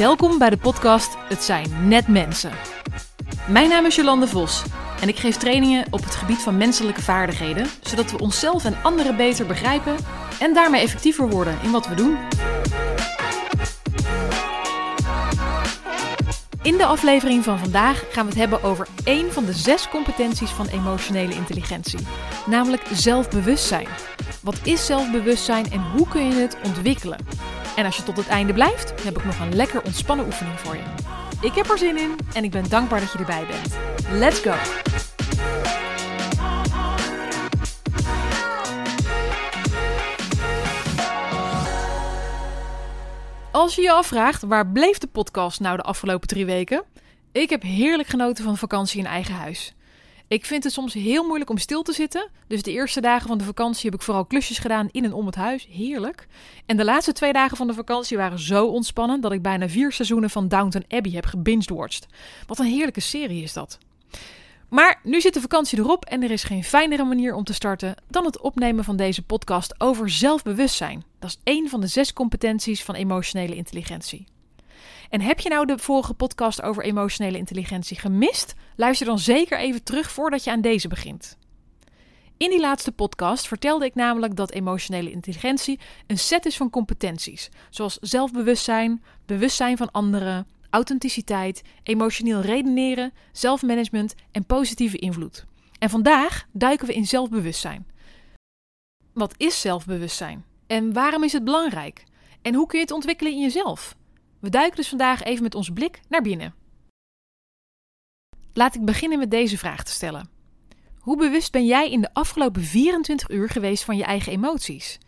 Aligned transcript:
Welkom 0.00 0.38
bij 0.38 0.50
de 0.50 0.56
podcast 0.56 1.16
Het 1.18 1.42
zijn 1.42 1.88
net 1.88 2.08
mensen. 2.08 2.50
Mijn 3.48 3.68
naam 3.68 3.86
is 3.86 3.94
Jolande 3.94 4.28
Vos 4.28 4.62
en 5.00 5.08
ik 5.08 5.16
geef 5.16 5.36
trainingen 5.36 5.86
op 5.90 6.04
het 6.04 6.14
gebied 6.14 6.38
van 6.38 6.56
menselijke 6.56 7.02
vaardigheden, 7.02 7.66
zodat 7.82 8.10
we 8.10 8.18
onszelf 8.18 8.64
en 8.64 8.76
anderen 8.82 9.16
beter 9.16 9.46
begrijpen 9.46 9.96
en 10.38 10.54
daarmee 10.54 10.82
effectiever 10.82 11.28
worden 11.28 11.58
in 11.62 11.70
wat 11.70 11.88
we 11.88 11.94
doen. 11.94 12.16
In 16.62 16.76
de 16.76 16.84
aflevering 16.84 17.44
van 17.44 17.58
vandaag 17.58 18.04
gaan 18.10 18.24
we 18.24 18.30
het 18.30 18.40
hebben 18.40 18.62
over 18.62 18.86
één 19.04 19.32
van 19.32 19.44
de 19.44 19.52
zes 19.52 19.88
competenties 19.88 20.50
van 20.50 20.66
emotionele 20.66 21.34
intelligentie, 21.34 22.00
namelijk 22.46 22.82
zelfbewustzijn. 22.92 23.88
Wat 24.42 24.60
is 24.62 24.86
zelfbewustzijn 24.86 25.70
en 25.72 25.80
hoe 25.80 26.08
kun 26.08 26.26
je 26.26 26.34
het 26.34 26.56
ontwikkelen? 26.64 27.18
En 27.80 27.86
als 27.86 27.96
je 27.96 28.02
tot 28.02 28.16
het 28.16 28.28
einde 28.28 28.52
blijft, 28.52 29.04
heb 29.04 29.18
ik 29.18 29.24
nog 29.24 29.40
een 29.40 29.54
lekker 29.54 29.82
ontspannen 29.82 30.26
oefening 30.26 30.60
voor 30.60 30.76
je. 30.76 30.82
Ik 31.40 31.54
heb 31.54 31.70
er 31.70 31.78
zin 31.78 31.98
in 31.98 32.16
en 32.34 32.44
ik 32.44 32.50
ben 32.50 32.68
dankbaar 32.68 33.00
dat 33.00 33.12
je 33.12 33.18
erbij 33.18 33.46
bent. 33.46 33.76
Let's 34.10 34.40
go! 34.40 34.54
Als 43.50 43.74
je 43.74 43.82
je 43.82 43.92
afvraagt 43.92 44.42
waar 44.42 44.66
bleef 44.66 44.98
de 44.98 45.06
podcast 45.06 45.60
nou 45.60 45.76
de 45.76 45.82
afgelopen 45.82 46.28
drie 46.28 46.46
weken? 46.46 46.84
Ik 47.32 47.50
heb 47.50 47.62
heerlijk 47.62 48.08
genoten 48.08 48.44
van 48.44 48.56
vakantie 48.56 48.98
in 48.98 49.06
eigen 49.06 49.34
huis. 49.34 49.74
Ik 50.30 50.46
vind 50.46 50.64
het 50.64 50.72
soms 50.72 50.94
heel 50.94 51.24
moeilijk 51.24 51.50
om 51.50 51.58
stil 51.58 51.82
te 51.82 51.92
zitten. 51.92 52.28
Dus 52.46 52.62
de 52.62 52.70
eerste 52.70 53.00
dagen 53.00 53.28
van 53.28 53.38
de 53.38 53.44
vakantie 53.44 53.90
heb 53.90 53.98
ik 53.98 54.04
vooral 54.04 54.24
klusjes 54.24 54.58
gedaan 54.58 54.88
in 54.90 55.04
en 55.04 55.12
om 55.12 55.26
het 55.26 55.34
huis. 55.34 55.68
Heerlijk. 55.70 56.26
En 56.66 56.76
de 56.76 56.84
laatste 56.84 57.12
twee 57.12 57.32
dagen 57.32 57.56
van 57.56 57.66
de 57.66 57.74
vakantie 57.74 58.16
waren 58.16 58.38
zo 58.38 58.66
ontspannen 58.66 59.20
dat 59.20 59.32
ik 59.32 59.42
bijna 59.42 59.68
vier 59.68 59.92
seizoenen 59.92 60.30
van 60.30 60.48
Downton 60.48 60.84
Abbey 60.88 61.12
heb 61.12 61.26
gebinged-watched. 61.26 62.06
Wat 62.46 62.58
een 62.58 62.66
heerlijke 62.66 63.00
serie 63.00 63.42
is 63.42 63.52
dat. 63.52 63.78
Maar 64.68 65.00
nu 65.02 65.20
zit 65.20 65.34
de 65.34 65.40
vakantie 65.40 65.78
erop 65.78 66.04
en 66.04 66.22
er 66.22 66.30
is 66.30 66.44
geen 66.44 66.64
fijnere 66.64 67.04
manier 67.04 67.34
om 67.34 67.44
te 67.44 67.54
starten 67.54 67.94
dan 68.08 68.24
het 68.24 68.40
opnemen 68.40 68.84
van 68.84 68.96
deze 68.96 69.22
podcast 69.22 69.80
over 69.80 70.10
zelfbewustzijn. 70.10 71.04
Dat 71.18 71.30
is 71.30 71.38
één 71.42 71.68
van 71.68 71.80
de 71.80 71.86
zes 71.86 72.12
competenties 72.12 72.84
van 72.84 72.94
emotionele 72.94 73.54
intelligentie. 73.54 74.26
En 75.10 75.20
heb 75.20 75.40
je 75.40 75.48
nou 75.48 75.66
de 75.66 75.78
vorige 75.78 76.14
podcast 76.14 76.62
over 76.62 76.84
emotionele 76.84 77.38
intelligentie 77.38 77.98
gemist? 77.98 78.54
Luister 78.76 79.06
dan 79.06 79.18
zeker 79.18 79.58
even 79.58 79.82
terug 79.82 80.10
voordat 80.10 80.44
je 80.44 80.50
aan 80.50 80.60
deze 80.60 80.88
begint. 80.88 81.38
In 82.36 82.50
die 82.50 82.60
laatste 82.60 82.92
podcast 82.92 83.48
vertelde 83.48 83.84
ik 83.84 83.94
namelijk 83.94 84.36
dat 84.36 84.50
emotionele 84.50 85.10
intelligentie 85.10 85.80
een 86.06 86.18
set 86.18 86.46
is 86.46 86.56
van 86.56 86.70
competenties, 86.70 87.48
zoals 87.70 87.98
zelfbewustzijn, 88.00 89.02
bewustzijn 89.26 89.76
van 89.76 89.90
anderen, 89.90 90.46
authenticiteit, 90.70 91.62
emotioneel 91.82 92.40
redeneren, 92.40 93.12
zelfmanagement 93.32 94.14
en 94.30 94.44
positieve 94.46 94.98
invloed. 94.98 95.44
En 95.78 95.90
vandaag 95.90 96.46
duiken 96.52 96.86
we 96.86 96.94
in 96.94 97.06
zelfbewustzijn. 97.06 97.86
Wat 99.12 99.34
is 99.36 99.60
zelfbewustzijn? 99.60 100.44
En 100.66 100.92
waarom 100.92 101.24
is 101.24 101.32
het 101.32 101.44
belangrijk? 101.44 102.04
En 102.42 102.54
hoe 102.54 102.66
kun 102.66 102.78
je 102.78 102.84
het 102.84 102.94
ontwikkelen 102.94 103.32
in 103.32 103.40
jezelf? 103.40 103.98
We 104.40 104.48
duiken 104.48 104.76
dus 104.76 104.88
vandaag 104.88 105.22
even 105.22 105.42
met 105.42 105.54
onze 105.54 105.72
blik 105.72 106.00
naar 106.08 106.22
binnen. 106.22 106.54
Laat 108.52 108.74
ik 108.74 108.84
beginnen 108.84 109.18
met 109.18 109.30
deze 109.30 109.58
vraag 109.58 109.84
te 109.84 109.92
stellen. 109.92 110.28
Hoe 110.98 111.16
bewust 111.16 111.52
ben 111.52 111.66
jij 111.66 111.90
in 111.90 112.00
de 112.00 112.14
afgelopen 112.14 112.62
24 112.62 113.30
uur 113.30 113.48
geweest 113.48 113.84
van 113.84 113.96
je 113.96 114.04
eigen 114.04 114.32
emoties? 114.32 114.98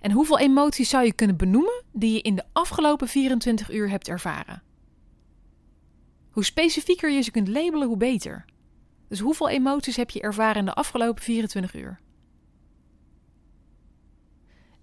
En 0.00 0.10
hoeveel 0.10 0.38
emoties 0.38 0.88
zou 0.88 1.04
je 1.04 1.12
kunnen 1.12 1.36
benoemen 1.36 1.82
die 1.92 2.12
je 2.12 2.20
in 2.20 2.34
de 2.34 2.44
afgelopen 2.52 3.08
24 3.08 3.70
uur 3.70 3.90
hebt 3.90 4.08
ervaren? 4.08 4.62
Hoe 6.30 6.44
specifieker 6.44 7.10
je 7.10 7.20
ze 7.20 7.30
kunt 7.30 7.48
labelen, 7.48 7.88
hoe 7.88 7.96
beter. 7.96 8.44
Dus 9.08 9.20
hoeveel 9.20 9.48
emoties 9.48 9.96
heb 9.96 10.10
je 10.10 10.20
ervaren 10.20 10.56
in 10.56 10.64
de 10.64 10.74
afgelopen 10.74 11.22
24 11.22 11.74
uur? 11.74 12.00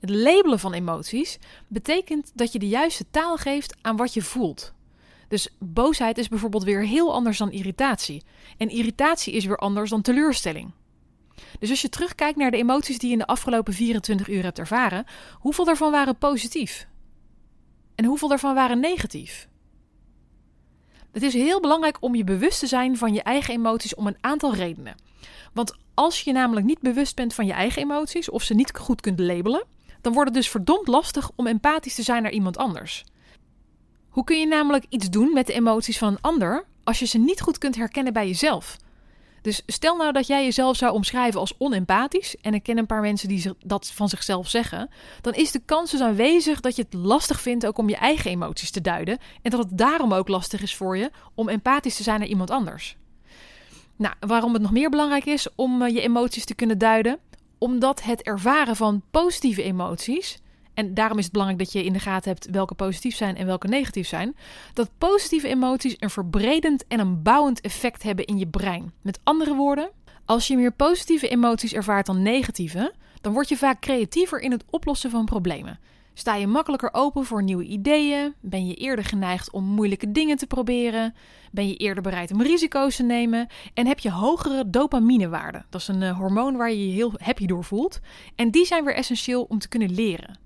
Het 0.01 0.09
labelen 0.09 0.59
van 0.59 0.73
emoties 0.73 1.37
betekent 1.67 2.31
dat 2.33 2.51
je 2.51 2.59
de 2.59 2.67
juiste 2.67 3.05
taal 3.11 3.37
geeft 3.37 3.75
aan 3.81 3.95
wat 3.95 4.13
je 4.13 4.21
voelt. 4.21 4.73
Dus 5.27 5.49
boosheid 5.59 6.17
is 6.17 6.27
bijvoorbeeld 6.27 6.63
weer 6.63 6.85
heel 6.85 7.13
anders 7.13 7.37
dan 7.37 7.51
irritatie. 7.51 8.23
En 8.57 8.69
irritatie 8.69 9.33
is 9.33 9.45
weer 9.45 9.57
anders 9.57 9.89
dan 9.89 10.01
teleurstelling. 10.01 10.71
Dus 11.59 11.69
als 11.69 11.81
je 11.81 11.89
terugkijkt 11.89 12.37
naar 12.37 12.51
de 12.51 12.57
emoties 12.57 12.97
die 12.97 13.07
je 13.07 13.13
in 13.13 13.19
de 13.19 13.27
afgelopen 13.27 13.73
24 13.73 14.27
uur 14.27 14.43
hebt 14.43 14.59
ervaren, 14.59 15.05
hoeveel 15.33 15.65
daarvan 15.65 15.91
waren 15.91 16.17
positief? 16.17 16.87
En 17.95 18.05
hoeveel 18.05 18.27
daarvan 18.27 18.55
waren 18.55 18.79
negatief? 18.79 19.47
Het 21.11 21.23
is 21.23 21.33
heel 21.33 21.59
belangrijk 21.59 21.97
om 21.99 22.15
je 22.15 22.23
bewust 22.23 22.59
te 22.59 22.67
zijn 22.67 22.97
van 22.97 23.13
je 23.13 23.21
eigen 23.23 23.53
emoties 23.53 23.95
om 23.95 24.07
een 24.07 24.17
aantal 24.21 24.55
redenen. 24.55 24.95
Want 25.53 25.75
als 25.93 26.21
je 26.21 26.31
namelijk 26.31 26.65
niet 26.65 26.79
bewust 26.79 27.15
bent 27.15 27.33
van 27.33 27.45
je 27.45 27.53
eigen 27.53 27.81
emoties 27.81 28.29
of 28.29 28.43
ze 28.43 28.53
niet 28.53 28.77
goed 28.77 29.01
kunt 29.01 29.19
labelen, 29.19 29.65
dan 30.01 30.13
wordt 30.13 30.29
het 30.29 30.37
dus 30.37 30.49
verdomd 30.49 30.87
lastig 30.87 31.31
om 31.35 31.47
empathisch 31.47 31.95
te 31.95 32.03
zijn 32.03 32.23
naar 32.23 32.31
iemand 32.31 32.57
anders. 32.57 33.03
Hoe 34.09 34.23
kun 34.23 34.39
je 34.39 34.47
namelijk 34.47 34.85
iets 34.89 35.09
doen 35.09 35.33
met 35.33 35.47
de 35.47 35.53
emoties 35.53 35.97
van 35.97 36.07
een 36.07 36.21
ander 36.21 36.65
als 36.83 36.99
je 36.99 37.05
ze 37.05 37.17
niet 37.17 37.41
goed 37.41 37.57
kunt 37.57 37.75
herkennen 37.75 38.13
bij 38.13 38.27
jezelf? 38.27 38.77
Dus 39.41 39.61
stel 39.65 39.95
nou 39.95 40.11
dat 40.11 40.27
jij 40.27 40.43
jezelf 40.43 40.77
zou 40.77 40.93
omschrijven 40.93 41.39
als 41.39 41.53
onempathisch, 41.57 42.35
en 42.41 42.53
ik 42.53 42.63
ken 42.63 42.77
een 42.77 42.85
paar 42.85 43.01
mensen 43.01 43.27
die 43.27 43.53
dat 43.65 43.87
van 43.87 44.09
zichzelf 44.09 44.49
zeggen, 44.49 44.89
dan 45.21 45.33
is 45.33 45.51
de 45.51 45.61
kans 45.65 45.91
dus 45.91 46.01
aanwezig 46.01 46.59
dat 46.59 46.75
je 46.75 46.81
het 46.81 46.93
lastig 46.93 47.41
vindt 47.41 47.65
ook 47.65 47.77
om 47.77 47.89
je 47.89 47.95
eigen 47.95 48.31
emoties 48.31 48.71
te 48.71 48.81
duiden 48.81 49.17
en 49.41 49.51
dat 49.51 49.59
het 49.59 49.77
daarom 49.77 50.13
ook 50.13 50.27
lastig 50.27 50.61
is 50.61 50.75
voor 50.75 50.97
je 50.97 51.11
om 51.33 51.49
empathisch 51.49 51.95
te 51.95 52.03
zijn 52.03 52.19
naar 52.19 52.27
iemand 52.27 52.49
anders. 52.49 52.97
Nou, 53.95 54.13
waarom 54.19 54.53
het 54.53 54.61
nog 54.61 54.71
meer 54.71 54.89
belangrijk 54.89 55.25
is 55.25 55.47
om 55.55 55.81
eh, 55.81 55.93
je 55.93 56.01
emoties 56.01 56.45
te 56.45 56.55
kunnen 56.55 56.77
duiden, 56.77 57.19
omdat 57.63 58.03
het 58.03 58.21
ervaren 58.21 58.75
van 58.75 59.01
positieve 59.11 59.63
emoties, 59.63 60.39
en 60.73 60.93
daarom 60.93 61.17
is 61.17 61.23
het 61.23 61.33
belangrijk 61.33 61.63
dat 61.63 61.73
je 61.73 61.85
in 61.85 61.93
de 61.93 61.99
gaten 61.99 62.31
hebt 62.31 62.49
welke 62.49 62.73
positief 62.73 63.15
zijn 63.15 63.35
en 63.35 63.45
welke 63.45 63.67
negatief 63.67 64.07
zijn, 64.07 64.35
dat 64.73 64.91
positieve 64.97 65.47
emoties 65.47 65.95
een 65.99 66.09
verbredend 66.09 66.87
en 66.87 66.99
een 66.99 67.21
bouwend 67.21 67.61
effect 67.61 68.03
hebben 68.03 68.25
in 68.25 68.37
je 68.37 68.47
brein. 68.47 68.93
Met 69.01 69.19
andere 69.23 69.55
woorden, 69.55 69.91
als 70.25 70.47
je 70.47 70.55
meer 70.55 70.71
positieve 70.71 71.27
emoties 71.27 71.73
ervaart 71.73 72.05
dan 72.05 72.21
negatieve, 72.21 72.93
dan 73.21 73.33
word 73.33 73.49
je 73.49 73.57
vaak 73.57 73.81
creatiever 73.81 74.39
in 74.39 74.51
het 74.51 74.63
oplossen 74.69 75.09
van 75.09 75.25
problemen. 75.25 75.79
Sta 76.13 76.35
je 76.35 76.47
makkelijker 76.47 76.89
open 76.93 77.25
voor 77.25 77.43
nieuwe 77.43 77.63
ideeën? 77.63 78.33
Ben 78.41 78.67
je 78.67 78.73
eerder 78.73 79.05
geneigd 79.05 79.51
om 79.51 79.63
moeilijke 79.63 80.11
dingen 80.11 80.37
te 80.37 80.47
proberen? 80.47 81.15
Ben 81.51 81.67
je 81.67 81.75
eerder 81.75 82.03
bereid 82.03 82.31
om 82.31 82.41
risico's 82.41 82.95
te 82.95 83.03
nemen? 83.03 83.47
En 83.73 83.87
heb 83.87 83.99
je 83.99 84.11
hogere 84.11 84.69
dopaminewaarden? 84.69 85.65
Dat 85.69 85.81
is 85.81 85.87
een 85.87 86.01
uh, 86.01 86.17
hormoon 86.17 86.57
waar 86.57 86.69
je 86.69 86.87
je 86.87 86.93
heel 86.93 87.13
happy 87.17 87.45
door 87.45 87.63
voelt. 87.63 87.99
En 88.35 88.51
die 88.51 88.65
zijn 88.65 88.85
weer 88.85 88.95
essentieel 88.95 89.43
om 89.43 89.59
te 89.59 89.67
kunnen 89.67 89.93
leren. 89.93 90.39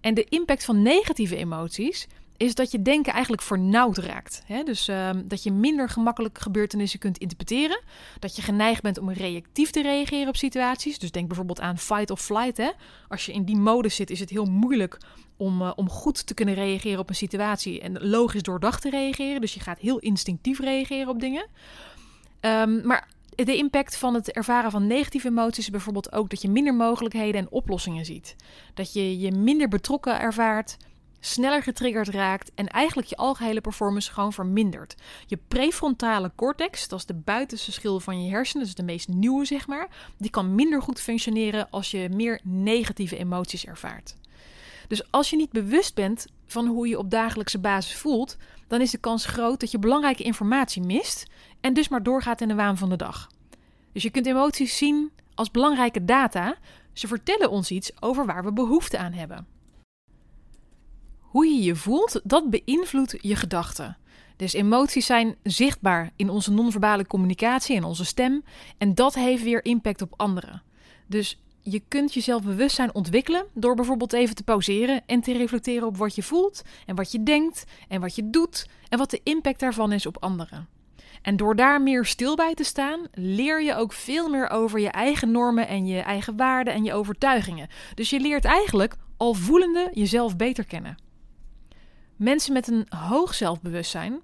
En 0.00 0.14
de 0.14 0.24
impact 0.24 0.64
van 0.64 0.82
negatieve 0.82 1.36
emoties 1.36 2.08
is 2.40 2.54
dat 2.54 2.70
je 2.70 2.82
denken 2.82 3.12
eigenlijk 3.12 3.42
vernauwd 3.42 3.98
raakt. 3.98 4.42
Hè? 4.46 4.62
Dus 4.62 4.88
ehm, 4.88 5.22
dat 5.24 5.42
je 5.42 5.52
minder 5.52 5.88
gemakkelijk 5.88 6.38
gebeurtenissen 6.38 6.98
kunt 6.98 7.18
interpreteren. 7.18 7.80
Dat 8.18 8.36
je 8.36 8.42
geneigd 8.42 8.82
bent 8.82 8.98
om 8.98 9.10
reactief 9.10 9.70
te 9.70 9.82
reageren 9.82 10.28
op 10.28 10.36
situaties. 10.36 10.98
Dus 10.98 11.10
denk 11.10 11.26
bijvoorbeeld 11.26 11.60
aan 11.60 11.78
fight 11.78 12.10
of 12.10 12.20
flight. 12.20 12.56
Hè? 12.56 12.70
Als 13.08 13.26
je 13.26 13.32
in 13.32 13.44
die 13.44 13.56
modus 13.56 13.94
zit, 13.94 14.10
is 14.10 14.20
het 14.20 14.30
heel 14.30 14.44
moeilijk 14.44 14.98
om, 15.36 15.62
uh, 15.62 15.72
om 15.76 15.88
goed 15.88 16.26
te 16.26 16.34
kunnen 16.34 16.54
reageren 16.54 16.98
op 16.98 17.08
een 17.08 17.14
situatie. 17.14 17.80
En 17.80 18.08
logisch 18.08 18.42
doordacht 18.42 18.82
te 18.82 18.90
reageren. 18.90 19.40
Dus 19.40 19.54
je 19.54 19.60
gaat 19.60 19.78
heel 19.78 19.98
instinctief 19.98 20.60
reageren 20.60 21.08
op 21.08 21.20
dingen. 21.20 21.46
Um, 22.40 22.86
maar 22.86 23.08
de 23.34 23.56
impact 23.56 23.96
van 23.96 24.14
het 24.14 24.30
ervaren 24.30 24.70
van 24.70 24.86
negatieve 24.86 25.28
emoties 25.28 25.64
is 25.64 25.70
bijvoorbeeld 25.70 26.12
ook 26.12 26.30
dat 26.30 26.42
je 26.42 26.50
minder 26.50 26.74
mogelijkheden 26.74 27.40
en 27.40 27.50
oplossingen 27.50 28.04
ziet. 28.04 28.36
Dat 28.74 28.92
je 28.92 29.18
je 29.18 29.32
minder 29.32 29.68
betrokken 29.68 30.20
ervaart, 30.20 30.76
sneller 31.20 31.62
getriggerd 31.62 32.08
raakt 32.08 32.50
en 32.54 32.66
eigenlijk 32.68 33.08
je 33.08 33.16
algehele 33.16 33.60
performance 33.60 34.12
gewoon 34.12 34.32
vermindert. 34.32 34.94
Je 35.26 35.38
prefrontale 35.48 36.32
cortex, 36.36 36.88
dat 36.88 36.98
is 36.98 37.06
de 37.06 37.14
buitenste 37.14 37.72
schil 37.72 38.00
van 38.00 38.24
je 38.24 38.30
hersenen, 38.30 38.64
dus 38.64 38.74
de 38.74 38.82
meest 38.82 39.08
nieuwe 39.08 39.44
zeg 39.44 39.66
maar, 39.66 39.88
die 40.16 40.30
kan 40.30 40.54
minder 40.54 40.82
goed 40.82 41.00
functioneren 41.00 41.70
als 41.70 41.90
je 41.90 42.08
meer 42.08 42.40
negatieve 42.42 43.16
emoties 43.16 43.66
ervaart. 43.66 44.16
Dus 44.88 45.10
als 45.10 45.30
je 45.30 45.36
niet 45.36 45.52
bewust 45.52 45.94
bent 45.94 46.26
van 46.46 46.66
hoe 46.66 46.88
je 46.88 46.98
op 46.98 47.10
dagelijkse 47.10 47.58
basis 47.58 47.94
voelt, 47.94 48.36
dan 48.66 48.80
is 48.80 48.90
de 48.90 48.98
kans 48.98 49.26
groot 49.26 49.60
dat 49.60 49.70
je 49.70 49.78
belangrijke 49.78 50.22
informatie 50.22 50.82
mist 50.82 51.26
en 51.60 51.74
dus 51.74 51.88
maar 51.88 52.02
doorgaat 52.02 52.40
in 52.40 52.48
de 52.48 52.54
waan 52.54 52.76
van 52.76 52.88
de 52.88 52.96
dag. 52.96 53.28
Dus 53.92 54.02
je 54.02 54.10
kunt 54.10 54.26
emoties 54.26 54.76
zien 54.76 55.10
als 55.34 55.50
belangrijke 55.50 56.04
data. 56.04 56.56
Ze 56.92 57.06
vertellen 57.06 57.50
ons 57.50 57.70
iets 57.70 58.02
over 58.02 58.26
waar 58.26 58.44
we 58.44 58.52
behoefte 58.52 58.98
aan 58.98 59.12
hebben. 59.12 59.46
Hoe 61.30 61.46
je 61.46 61.62
je 61.62 61.76
voelt, 61.76 62.20
dat 62.24 62.50
beïnvloedt 62.50 63.16
je 63.20 63.36
gedachten. 63.36 63.96
Dus 64.36 64.52
emoties 64.52 65.06
zijn 65.06 65.36
zichtbaar 65.42 66.10
in 66.16 66.30
onze 66.30 66.52
non-verbale 66.52 67.06
communicatie 67.06 67.76
en 67.76 67.84
onze 67.84 68.04
stem. 68.04 68.44
En 68.78 68.94
dat 68.94 69.14
heeft 69.14 69.42
weer 69.42 69.64
impact 69.64 70.02
op 70.02 70.14
anderen. 70.16 70.62
Dus 71.06 71.42
je 71.62 71.82
kunt 71.88 72.14
jezelf 72.14 72.42
bewustzijn 72.42 72.94
ontwikkelen 72.94 73.46
door 73.54 73.74
bijvoorbeeld 73.74 74.12
even 74.12 74.34
te 74.34 74.42
pauzeren 74.42 75.02
en 75.06 75.20
te 75.20 75.32
reflecteren 75.32 75.86
op 75.86 75.96
wat 75.96 76.14
je 76.14 76.22
voelt 76.22 76.62
en 76.86 76.96
wat 76.96 77.12
je 77.12 77.22
denkt 77.22 77.64
en 77.88 78.00
wat 78.00 78.14
je 78.14 78.30
doet 78.30 78.66
en 78.88 78.98
wat 78.98 79.10
de 79.10 79.20
impact 79.22 79.60
daarvan 79.60 79.92
is 79.92 80.06
op 80.06 80.22
anderen. 80.22 80.68
En 81.22 81.36
door 81.36 81.56
daar 81.56 81.82
meer 81.82 82.04
stil 82.04 82.36
bij 82.36 82.54
te 82.54 82.64
staan, 82.64 83.00
leer 83.12 83.62
je 83.62 83.74
ook 83.74 83.92
veel 83.92 84.28
meer 84.28 84.48
over 84.48 84.80
je 84.80 84.90
eigen 84.90 85.30
normen 85.30 85.68
en 85.68 85.86
je 85.86 86.00
eigen 86.00 86.36
waarden 86.36 86.74
en 86.74 86.84
je 86.84 86.92
overtuigingen. 86.92 87.68
Dus 87.94 88.10
je 88.10 88.20
leert 88.20 88.44
eigenlijk 88.44 88.94
al 89.16 89.34
voelende 89.34 89.88
jezelf 89.92 90.36
beter 90.36 90.64
kennen. 90.64 91.08
Mensen 92.20 92.52
met 92.52 92.68
een 92.68 92.86
hoog 92.88 93.34
zelfbewustzijn, 93.34 94.20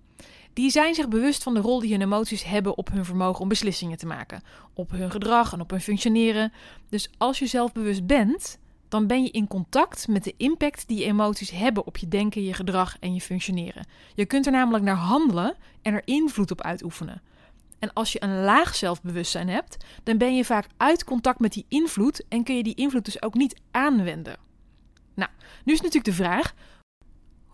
die 0.53 0.71
zijn 0.71 0.95
zich 0.95 1.09
bewust 1.09 1.43
van 1.43 1.55
de 1.55 1.61
rol 1.61 1.81
die 1.81 1.91
hun 1.91 2.03
emoties 2.03 2.45
hebben 2.45 2.77
op 2.77 2.91
hun 2.91 3.05
vermogen 3.05 3.41
om 3.41 3.49
beslissingen 3.49 3.99
te 3.99 4.07
maken, 4.07 4.43
op 4.73 4.91
hun 4.91 5.11
gedrag 5.11 5.53
en 5.53 5.61
op 5.61 5.71
hun 5.71 5.81
functioneren. 5.81 6.53
Dus 6.89 7.11
als 7.19 7.39
je 7.39 7.47
zelfbewust 7.47 8.07
bent, 8.07 8.59
dan 8.89 9.07
ben 9.07 9.23
je 9.23 9.31
in 9.31 9.47
contact 9.47 10.09
met 10.09 10.25
de 10.25 10.35
impact 10.37 10.89
die 10.89 10.99
je 10.99 11.05
emoties 11.05 11.51
hebben 11.51 11.87
op 11.87 11.97
je 11.97 12.09
denken, 12.09 12.45
je 12.45 12.53
gedrag 12.53 12.97
en 13.01 13.15
je 13.15 13.21
functioneren. 13.21 13.87
Je 14.15 14.27
kunt 14.27 14.47
er 14.47 14.53
namelijk 14.53 14.85
naar 14.85 14.97
handelen 14.97 15.55
en 15.83 15.95
er 15.95 16.03
invloed 16.05 16.51
op 16.51 16.63
uitoefenen. 16.63 17.23
En 17.79 17.93
als 17.93 18.13
je 18.13 18.23
een 18.23 18.45
laag 18.45 18.75
zelfbewustzijn 18.75 19.49
hebt, 19.49 19.77
dan 20.03 20.19
ben 20.19 20.37
je 20.37 20.45
vaak 20.45 20.67
uit 20.77 21.05
contact 21.05 21.39
met 21.39 21.53
die 21.53 21.67
invloed 21.69 22.25
en 22.29 22.45
kun 22.45 22.57
je 22.57 22.63
die 22.63 22.75
invloed 22.75 23.05
dus 23.05 23.23
ook 23.23 23.35
niet 23.35 23.61
aanwenden. 23.71 24.37
Nou, 25.15 25.31
nu 25.65 25.73
is 25.73 25.81
natuurlijk 25.81 26.17
de 26.17 26.23
vraag: 26.25 26.55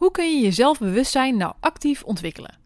hoe 0.02 0.10
kun 0.10 0.36
je 0.36 0.44
je 0.44 0.52
zelfbewustzijn 0.52 1.36
nou 1.36 1.54
actief 1.60 2.02
ontwikkelen? 2.02 2.58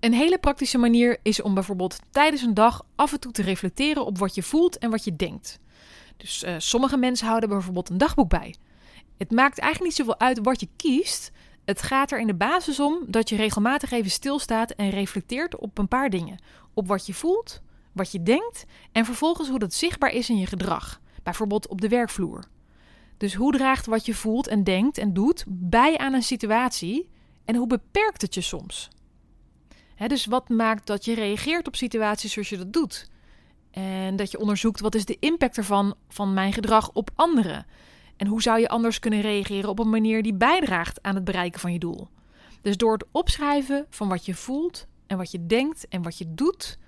Een 0.00 0.12
hele 0.12 0.38
praktische 0.38 0.78
manier 0.78 1.18
is 1.22 1.42
om 1.42 1.54
bijvoorbeeld 1.54 1.98
tijdens 2.10 2.42
een 2.42 2.54
dag 2.54 2.82
af 2.96 3.12
en 3.12 3.20
toe 3.20 3.32
te 3.32 3.42
reflecteren 3.42 4.06
op 4.06 4.18
wat 4.18 4.34
je 4.34 4.42
voelt 4.42 4.78
en 4.78 4.90
wat 4.90 5.04
je 5.04 5.16
denkt. 5.16 5.58
Dus 6.16 6.44
uh, 6.44 6.54
sommige 6.58 6.96
mensen 6.96 7.26
houden 7.26 7.48
bijvoorbeeld 7.48 7.88
een 7.88 7.98
dagboek 7.98 8.28
bij. 8.28 8.54
Het 9.18 9.30
maakt 9.30 9.58
eigenlijk 9.58 9.90
niet 9.90 10.06
zoveel 10.06 10.20
uit 10.20 10.38
wat 10.42 10.60
je 10.60 10.68
kiest. 10.76 11.30
Het 11.64 11.82
gaat 11.82 12.12
er 12.12 12.20
in 12.20 12.26
de 12.26 12.34
basis 12.34 12.80
om 12.80 13.04
dat 13.06 13.28
je 13.28 13.36
regelmatig 13.36 13.90
even 13.90 14.10
stilstaat 14.10 14.70
en 14.70 14.90
reflecteert 14.90 15.56
op 15.56 15.78
een 15.78 15.88
paar 15.88 16.10
dingen. 16.10 16.42
Op 16.74 16.86
wat 16.86 17.06
je 17.06 17.14
voelt, 17.14 17.62
wat 17.92 18.12
je 18.12 18.22
denkt 18.22 18.64
en 18.92 19.04
vervolgens 19.04 19.48
hoe 19.48 19.58
dat 19.58 19.74
zichtbaar 19.74 20.12
is 20.12 20.30
in 20.30 20.38
je 20.38 20.46
gedrag. 20.46 21.00
Bijvoorbeeld 21.22 21.68
op 21.68 21.80
de 21.80 21.88
werkvloer. 21.88 22.44
Dus 23.20 23.34
hoe 23.34 23.52
draagt 23.52 23.86
wat 23.86 24.06
je 24.06 24.14
voelt 24.14 24.46
en 24.46 24.64
denkt 24.64 24.98
en 24.98 25.12
doet 25.12 25.44
bij 25.48 25.98
aan 25.98 26.12
een 26.12 26.22
situatie 26.22 27.10
en 27.44 27.56
hoe 27.56 27.66
beperkt 27.66 28.22
het 28.22 28.34
je 28.34 28.40
soms? 28.40 28.88
dus 30.06 30.26
wat 30.26 30.48
maakt 30.48 30.86
dat 30.86 31.04
je 31.04 31.14
reageert 31.14 31.66
op 31.66 31.76
situaties 31.76 32.32
zoals 32.32 32.48
je 32.48 32.56
dat 32.56 32.72
doet? 32.72 33.10
En 33.70 34.16
dat 34.16 34.30
je 34.30 34.38
onderzoekt 34.38 34.80
wat 34.80 34.94
is 34.94 35.04
de 35.04 35.16
impact 35.18 35.56
ervan 35.56 35.94
van 36.08 36.34
mijn 36.34 36.52
gedrag 36.52 36.90
op 36.92 37.10
anderen. 37.14 37.66
En 38.16 38.26
hoe 38.26 38.42
zou 38.42 38.60
je 38.60 38.68
anders 38.68 38.98
kunnen 38.98 39.20
reageren 39.20 39.70
op 39.70 39.78
een 39.78 39.90
manier 39.90 40.22
die 40.22 40.34
bijdraagt 40.34 41.02
aan 41.02 41.14
het 41.14 41.24
bereiken 41.24 41.60
van 41.60 41.72
je 41.72 41.78
doel. 41.78 42.08
Dus 42.62 42.76
door 42.76 42.92
het 42.92 43.06
opschrijven 43.12 43.86
van 43.90 44.08
wat 44.08 44.26
je 44.26 44.34
voelt 44.34 44.86
en 45.06 45.16
wat 45.16 45.30
je 45.30 45.46
denkt 45.46 45.88
en 45.88 46.02
wat 46.02 46.18
je 46.18 46.34
doet, 46.34 46.78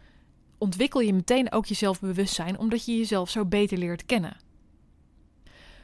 ontwikkel 0.58 1.00
je 1.00 1.14
meteen 1.14 1.52
ook 1.52 1.66
je 1.66 1.74
zelfbewustzijn, 1.74 2.58
omdat 2.58 2.84
je 2.84 2.96
jezelf 2.96 3.30
zo 3.30 3.44
beter 3.44 3.78
leert 3.78 4.06
kennen. 4.06 4.50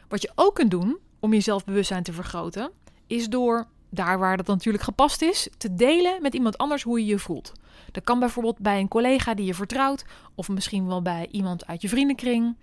Wat 0.09 0.23
je 0.23 0.33
ook 0.35 0.55
kunt 0.55 0.71
doen 0.71 0.99
om 1.21 1.33
je 1.33 1.41
zelfbewustzijn 1.41 2.03
te 2.03 2.13
vergroten, 2.13 2.71
is 3.07 3.29
door, 3.29 3.67
daar 3.91 4.19
waar 4.19 4.37
dat 4.37 4.47
natuurlijk 4.47 4.85
gepast 4.85 5.23
is, 5.23 5.49
te 5.59 5.75
delen 5.75 6.23
met 6.23 6.35
iemand 6.35 6.59
anders 6.59 6.83
hoe 6.83 7.01
je 7.01 7.07
je 7.07 7.19
voelt. 7.19 7.53
Dat 7.93 8.05
kan 8.05 8.19
bijvoorbeeld 8.19 8.59
bij 8.59 8.81
een 8.81 8.89
collega 8.89 9.35
die 9.35 9.47
je 9.47 9.55
vertrouwt, 9.55 10.05
of 10.35 10.49
misschien 10.49 10.87
wel 10.87 11.03
bij 11.03 11.29
iemand 11.31 11.67
uit 11.67 11.83
je 11.83 11.89
vriendenkring. 11.89 12.57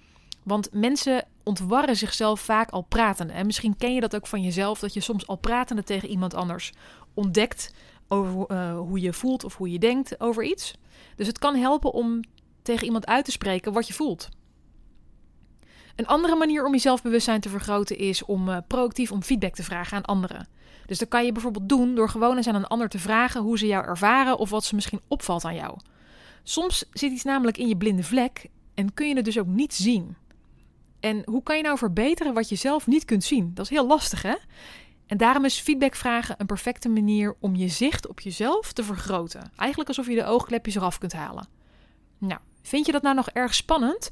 Want 0.44 0.70
mensen 0.74 1.26
ontwarren 1.44 1.96
zichzelf 1.96 2.40
vaak 2.40 2.70
al 2.70 2.82
pratende. 2.82 3.34
En 3.34 3.46
misschien 3.46 3.78
ken 3.78 3.94
je 3.94 4.00
dat 4.00 4.16
ook 4.16 4.28
van 4.28 4.42
jezelf, 4.42 4.80
dat 4.80 4.94
je 4.94 5.00
soms 5.00 5.28
al 5.28 5.36
pratende 5.36 5.84
tegen 5.84 6.10
iemand 6.10 6.34
anders 6.34 6.72
ontdekt 7.14 7.74
over 8.08 8.46
uh, 8.52 8.78
hoe 8.78 9.00
je 9.00 9.14
voelt 9.14 9.44
of 9.44 9.58
hoe 9.58 9.72
je 9.72 9.80
denkt 9.80 10.20
over 10.20 10.44
iets. 10.44 10.74
Dus 11.16 11.28
het 11.28 11.40
kan 11.40 11.56
helpen 11.56 11.92
om 11.92 12.20
tegen 12.62 12.86
iemand 12.86 13.06
uit 13.06 13.26
te 13.26 13.32
spreken 13.32 13.74
wat 13.74 13.88
je 13.88 13.94
voelt. 13.94 14.30
Een 15.96 16.08
andere 16.08 16.36
manier 16.36 16.66
om 16.66 16.74
je 16.74 16.80
zelfbewustzijn 16.80 17.42
te 17.42 17.50
vergroten 17.50 17.98
is 17.98 18.26
om 18.26 18.50
uh, 18.50 18.58
proactief 18.68 19.12
om 19.12 19.24
feedback 19.24 19.54
te 19.54 19.64
vragen 19.64 19.98
aan 19.98 20.06
anderen. 20.06 20.48
Dus 20.86 20.98
dat 20.98 21.08
kan 21.08 21.26
je 21.26 21.32
bijvoorbeeld 21.32 21.70
doen 21.70 21.96
door 21.96 22.10
gewoon 22.10 22.38
eens 22.38 22.48
aan 22.48 22.56
een 22.56 22.68
ander 22.68 22.90
te 22.90 23.00
vragen 23.00 23.42
hoe 23.42 23.58
ze 23.58 23.68
jou 23.68 23.86
ervaren 23.86 24.38
of 24.38 24.50
wat 24.50 24.66
ze 24.66 24.76
misschien 24.76 25.02
opvalt 25.08 25.46
aan 25.46 25.56
jou. 25.56 25.78
Soms 26.44 26.86
zit 26.92 27.12
iets 27.12 27.24
namelijk 27.24 27.58
in 27.58 27.68
je 27.68 27.78
blinde 27.78 28.04
vlek 28.04 28.50
en 28.74 28.94
kun 28.94 29.08
je 29.08 29.16
het 29.16 29.26
dus 29.26 29.40
ook 29.40 29.48
niet 29.48 29.74
zien. 29.74 30.16
En 31.00 31.22
hoe 31.26 31.44
kan 31.44 31.58
je 31.58 31.64
nou 31.64 31.78
verbeteren 31.78 32.34
wat 32.34 32.50
je 32.50 32.56
zelf 32.56 32.88
niet 32.88 33.06
kunt 33.06 33.24
zien? 33.24 33.52
Dat 33.54 33.66
is 33.66 33.72
heel 33.72 33.88
lastig, 33.88 34.22
hè? 34.22 34.36
En 35.06 35.18
daarom 35.18 35.46
is 35.46 35.60
feedback 35.60 35.96
vragen 35.96 36.36
een 36.38 36.46
perfecte 36.46 36.90
manier 36.90 37.36
om 37.40 37.56
je 37.56 37.68
zicht 37.68 38.08
op 38.08 38.20
jezelf 38.20 38.74
te 38.74 38.84
vergroten. 38.84 39.52
Eigenlijk 39.56 39.90
alsof 39.90 40.08
je 40.08 40.16
de 40.16 40.26
oogklepjes 40.26 40.76
eraf 40.76 40.98
kunt 40.98 41.14
halen. 41.14 41.48
Nou, 42.18 42.40
vind 42.62 42.86
je 42.86 42.92
dat 42.92 43.02
nou 43.02 43.16
nog 43.16 43.30
erg 43.30 43.54
spannend? 43.54 44.12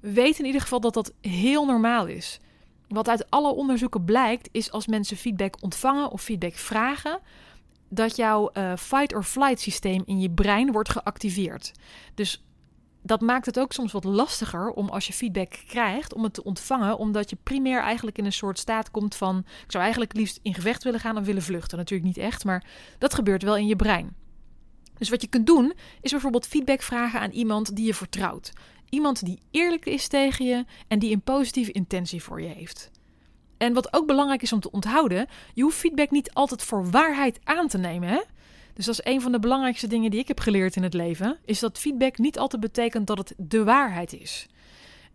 Weet 0.00 0.38
in 0.38 0.44
ieder 0.44 0.60
geval 0.60 0.80
dat 0.80 0.94
dat 0.94 1.12
heel 1.20 1.66
normaal 1.66 2.06
is. 2.06 2.40
Wat 2.88 3.08
uit 3.08 3.30
alle 3.30 3.54
onderzoeken 3.54 4.04
blijkt, 4.04 4.48
is 4.52 4.70
als 4.70 4.86
mensen 4.86 5.16
feedback 5.16 5.54
ontvangen 5.60 6.10
of 6.10 6.22
feedback 6.22 6.54
vragen, 6.54 7.20
dat 7.88 8.16
jouw 8.16 8.50
uh, 8.52 8.76
fight-or-flight 8.76 9.60
systeem 9.60 10.02
in 10.06 10.20
je 10.20 10.30
brein 10.30 10.72
wordt 10.72 10.88
geactiveerd. 10.88 11.72
Dus 12.14 12.44
dat 13.02 13.20
maakt 13.20 13.46
het 13.46 13.58
ook 13.58 13.72
soms 13.72 13.92
wat 13.92 14.04
lastiger 14.04 14.70
om 14.70 14.88
als 14.88 15.06
je 15.06 15.12
feedback 15.12 15.62
krijgt, 15.66 16.14
om 16.14 16.22
het 16.22 16.34
te 16.34 16.44
ontvangen, 16.44 16.98
omdat 16.98 17.30
je 17.30 17.36
primair 17.42 17.80
eigenlijk 17.80 18.18
in 18.18 18.24
een 18.24 18.32
soort 18.32 18.58
staat 18.58 18.90
komt 18.90 19.14
van: 19.14 19.38
ik 19.38 19.72
zou 19.72 19.82
eigenlijk 19.82 20.14
liefst 20.14 20.38
in 20.42 20.54
gevecht 20.54 20.84
willen 20.84 21.00
gaan 21.00 21.16
en 21.16 21.24
willen 21.24 21.42
vluchten. 21.42 21.78
Natuurlijk 21.78 22.08
niet 22.08 22.18
echt, 22.18 22.44
maar 22.44 22.64
dat 22.98 23.14
gebeurt 23.14 23.42
wel 23.42 23.56
in 23.56 23.66
je 23.66 23.76
brein. 23.76 24.16
Dus 24.98 25.08
wat 25.08 25.22
je 25.22 25.28
kunt 25.28 25.46
doen, 25.46 25.72
is 26.00 26.10
bijvoorbeeld 26.10 26.46
feedback 26.46 26.82
vragen 26.82 27.20
aan 27.20 27.30
iemand 27.30 27.76
die 27.76 27.86
je 27.86 27.94
vertrouwt. 27.94 28.52
Iemand 28.88 29.24
die 29.24 29.38
eerlijk 29.50 29.86
is 29.86 30.08
tegen 30.08 30.44
je 30.44 30.64
en 30.88 30.98
die 30.98 31.12
een 31.12 31.22
positieve 31.22 31.72
intentie 31.72 32.22
voor 32.22 32.40
je 32.40 32.48
heeft. 32.48 32.90
En 33.58 33.72
wat 33.72 33.92
ook 33.92 34.06
belangrijk 34.06 34.42
is 34.42 34.52
om 34.52 34.60
te 34.60 34.70
onthouden, 34.70 35.26
je 35.54 35.62
hoeft 35.62 35.78
feedback 35.78 36.10
niet 36.10 36.32
altijd 36.32 36.62
voor 36.62 36.90
waarheid 36.90 37.38
aan 37.44 37.68
te 37.68 37.78
nemen. 37.78 38.08
Hè? 38.08 38.20
Dus 38.74 38.84
dat 38.84 38.98
is 38.98 39.12
een 39.12 39.20
van 39.20 39.32
de 39.32 39.38
belangrijkste 39.38 39.86
dingen 39.86 40.10
die 40.10 40.20
ik 40.20 40.28
heb 40.28 40.40
geleerd 40.40 40.76
in 40.76 40.82
het 40.82 40.94
leven, 40.94 41.38
is 41.44 41.58
dat 41.58 41.78
feedback 41.78 42.18
niet 42.18 42.38
altijd 42.38 42.62
betekent 42.62 43.06
dat 43.06 43.18
het 43.18 43.34
de 43.36 43.64
waarheid 43.64 44.12
is. 44.12 44.46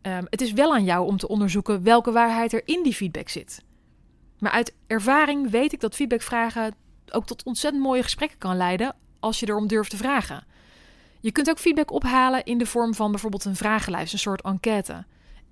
Um, 0.02 0.26
het 0.30 0.42
is 0.42 0.52
wel 0.52 0.74
aan 0.74 0.84
jou 0.84 1.08
om 1.08 1.18
te 1.18 1.28
onderzoeken 1.28 1.84
welke 1.84 2.12
waarheid 2.12 2.54
er 2.54 2.62
in 2.66 2.84
die 2.84 2.94
feedback 2.94 3.30
zit. 3.30 3.64
Maar 4.40 4.52
uit 4.52 4.74
ervaring 4.88 5.50
weet 5.50 5.74
ik 5.74 5.80
dat 5.80 5.96
feedbackvragen 5.96 6.76
ook 7.12 7.26
tot 7.26 7.44
ontzettend 7.44 7.84
mooie 7.84 8.04
gesprekken 8.04 8.38
kan 8.38 8.58
leiden 8.58 8.96
als 9.24 9.40
je 9.40 9.48
erom 9.48 9.68
durft 9.68 9.90
te 9.90 9.98
vragen. 9.98 10.44
Je 11.20 11.32
kunt 11.32 11.50
ook 11.50 11.60
feedback 11.60 11.92
ophalen 11.92 12.44
in 12.44 12.58
de 12.58 12.66
vorm 12.66 12.94
van 12.94 13.12
bijvoorbeeld 13.12 13.46
een 13.46 13.56
vragenlijst, 13.56 14.14
een 14.14 14.20
soort 14.20 14.42
enquête. 14.42 15.06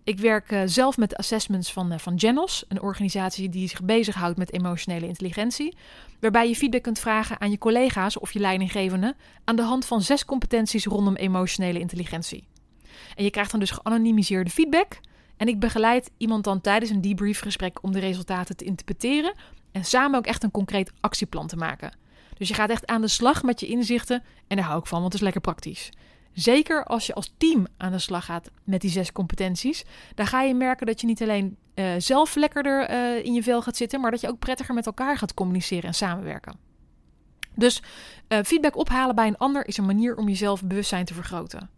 Ik 0.04 0.20
werk 0.20 0.52
uh, 0.52 0.62
zelf 0.66 0.98
met 0.98 1.10
de 1.10 1.18
assessments 1.18 1.74
van, 1.74 1.94
uh, 1.94 1.98
van 1.98 2.20
Genos, 2.20 2.66
een 2.68 2.82
organisatie 2.82 3.50
die 3.50 3.68
zich 3.68 3.84
bezighoudt 3.84 4.38
met 4.38 4.54
emotionele 4.54 5.08
intelligentie, 5.08 5.76
waarbij 6.20 6.48
je 6.48 6.56
feedback 6.56 6.82
kunt 6.82 7.00
vragen 7.00 7.42
aan 7.42 7.52
je 7.52 7.58
collega's 7.58 8.20
of 8.20 8.32
je 8.32 8.40
leidinggevende 8.40 9.16
aan 9.44 9.56
de 9.56 9.62
hand 9.62 9.86
van 9.86 10.02
zes 10.02 10.26
competenties 10.26 10.86
rondom 10.86 11.16
emotionele 11.16 11.80
intelligentie. 11.80 12.48
En 13.16 13.24
je 13.24 13.30
krijgt 13.30 13.52
dan 13.52 13.60
dus 13.60 13.72
geanonimiseerde 13.72 14.50
feedback 14.50 15.00
en 15.38 15.48
ik 15.48 15.60
begeleid 15.60 16.12
iemand 16.18 16.44
dan 16.44 16.62
tijdens 16.62 16.92
een 16.92 17.02
debriefgesprek 17.02 17.84
om 17.84 17.92
de 17.92 18.00
resultaten 18.00 18.56
te 18.56 18.66
interpreteren 18.66 19.34
en 19.72 19.86
samen 19.86 20.18
ook 20.18 20.26
echt 20.26 20.44
een 20.44 20.52
concreet 20.52 20.92
actieplan 21.00 21.48
te 21.48 21.56
maken. 21.56 22.00
Dus 22.42 22.50
je 22.50 22.56
gaat 22.56 22.70
echt 22.70 22.88
aan 22.88 23.02
de 23.02 23.08
slag 23.08 23.44
met 23.44 23.60
je 23.60 23.68
inzichten 23.68 24.24
en 24.48 24.58
daar 24.58 24.66
hou 24.66 24.80
ik 24.80 24.86
van, 24.86 25.00
want 25.00 25.12
het 25.12 25.22
is 25.22 25.22
lekker 25.22 25.42
praktisch. 25.42 25.90
Zeker 26.34 26.86
als 26.86 27.08
je 27.08 27.14
als 27.14 27.34
team 27.38 27.68
aan 27.78 27.92
de 27.92 28.00
slag 28.00 28.26
gaat 28.26 28.52
met 28.64 28.82
die 28.82 28.90
zes 28.90 29.12
competenties, 29.12 29.84
dan 30.16 30.28
ga 30.28 30.42
je 30.42 30.54
merken 30.54 30.86
dat 30.86 31.02
je 31.02 31.08
niet 31.08 31.22
alleen 31.22 31.58
uh, 31.76 31.94
zelf 31.98 32.36
lekkerder 32.36 32.92
uh, 32.92 33.26
in 33.26 33.34
je 33.34 33.44
vel 33.44 33.62
gaat 33.62 33.78
zitten, 33.78 34.02
maar 34.02 34.12
dat 34.12 34.22
je 34.22 34.28
ook 34.28 34.40
prettiger 34.40 34.74
met 34.74 34.86
elkaar 34.86 35.18
gaat 35.18 35.34
communiceren 35.34 35.84
en 35.84 35.94
samenwerken. 35.94 36.56
Dus 37.56 37.82
uh, 38.28 38.40
feedback 38.44 38.76
ophalen 38.76 39.16
bij 39.16 39.28
een 39.28 39.38
ander 39.38 39.68
is 39.68 39.78
een 39.78 39.86
manier 39.86 40.16
om 40.16 40.28
jezelf 40.28 40.64
bewustzijn 40.64 41.06
te 41.06 41.14
vergroten. 41.14 41.70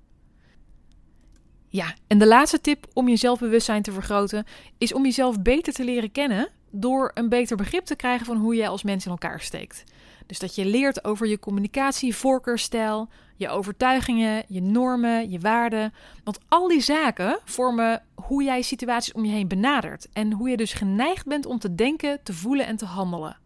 Ja, 1.67 1.93
en 2.07 2.17
de 2.17 2.27
laatste 2.27 2.61
tip 2.61 2.87
om 2.93 3.07
je 3.07 3.15
zelfbewustzijn 3.15 3.81
te 3.81 3.91
vergroten 3.91 4.45
is 4.77 4.93
om 4.93 5.03
jezelf 5.03 5.41
beter 5.41 5.73
te 5.73 5.83
leren 5.83 6.11
kennen 6.11 6.49
door 6.71 7.11
een 7.13 7.29
beter 7.29 7.57
begrip 7.57 7.85
te 7.85 7.95
krijgen 7.95 8.25
van 8.25 8.37
hoe 8.37 8.55
jij 8.55 8.67
als 8.67 8.83
mens 8.83 9.05
in 9.05 9.11
elkaar 9.11 9.41
steekt. 9.41 9.83
Dus 10.25 10.39
dat 10.39 10.55
je 10.55 10.65
leert 10.65 11.03
over 11.03 11.27
je 11.27 11.39
communicatie, 11.39 12.15
voorkeurstijl, 12.15 13.09
je 13.35 13.49
overtuigingen, 13.49 14.43
je 14.47 14.61
normen, 14.61 15.29
je 15.29 15.39
waarden. 15.39 15.93
Want 16.23 16.39
al 16.47 16.67
die 16.67 16.81
zaken 16.81 17.39
vormen 17.45 18.03
hoe 18.15 18.43
jij 18.43 18.61
situaties 18.61 19.13
om 19.13 19.25
je 19.25 19.31
heen 19.31 19.47
benadert. 19.47 20.07
En 20.13 20.31
hoe 20.33 20.49
je 20.49 20.57
dus 20.57 20.73
geneigd 20.73 21.25
bent 21.25 21.45
om 21.45 21.59
te 21.59 21.75
denken, 21.75 22.23
te 22.23 22.33
voelen 22.33 22.65
en 22.65 22.77
te 22.77 22.85
handelen. 22.85 23.37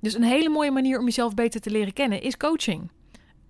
Dus 0.00 0.14
een 0.14 0.22
hele 0.22 0.48
mooie 0.48 0.70
manier 0.70 0.98
om 0.98 1.04
jezelf 1.04 1.34
beter 1.34 1.60
te 1.60 1.70
leren 1.70 1.92
kennen 1.92 2.22
is 2.22 2.36
coaching. 2.36 2.90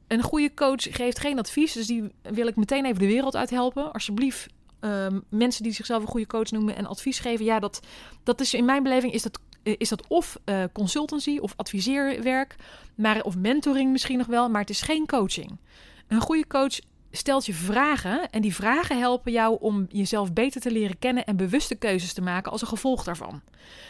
Een 0.07 0.23
goede 0.23 0.55
coach 0.55 0.97
geeft 0.97 1.19
geen 1.19 1.39
advies, 1.39 1.73
dus 1.73 1.87
die 1.87 2.05
wil 2.23 2.47
ik 2.47 2.57
meteen 2.57 2.85
even 2.85 2.99
de 2.99 3.07
wereld 3.07 3.37
uit 3.37 3.51
helpen. 3.51 3.93
Alsjeblieft, 3.93 4.47
Ehm, 4.81 5.21
mensen 5.29 5.63
die 5.63 5.73
zichzelf 5.73 6.03
een 6.03 6.09
goede 6.09 6.27
coach 6.27 6.51
noemen 6.51 6.77
en 6.77 6.87
advies 6.87 7.19
geven, 7.19 7.45
ja, 7.45 7.59
dat, 7.59 7.81
dat 8.23 8.41
is 8.41 8.55
in 8.55 8.65
mijn 8.65 8.83
beleving 8.83 9.13
is 9.13 9.23
dat, 9.23 9.41
is 9.63 9.89
dat 9.89 10.07
of 10.07 10.39
uh, 10.45 10.65
consultancy 10.73 11.39
of 11.39 11.53
adviseerwerk, 11.57 12.57
maar, 12.95 13.23
of 13.23 13.37
mentoring 13.37 13.93
misschien 13.93 14.19
nog 14.19 14.27
wel, 14.27 14.49
maar 14.49 14.61
het 14.61 14.71
is 14.71 14.83
geen 14.83 15.07
coaching. 15.07 15.59
Een 16.07 16.21
goede 16.21 16.47
coach 16.47 16.79
stelt 17.11 17.47
je 17.47 17.55
vragen 17.55 18.31
en 18.31 18.43
die 18.43 18.55
vragen 18.55 18.99
helpen 18.99 19.33
jou 19.33 19.57
om 19.61 19.87
jezelf 19.89 20.33
beter 20.33 20.61
te 20.61 20.71
leren 20.71 20.99
kennen 20.99 21.25
en 21.25 21.37
bewuste 21.37 21.75
keuzes 21.75 22.13
te 22.13 22.21
maken 22.21 22.53
als 22.53 22.61
een 22.61 22.69
gevolg 22.69 23.05
daarvan. 23.05 23.43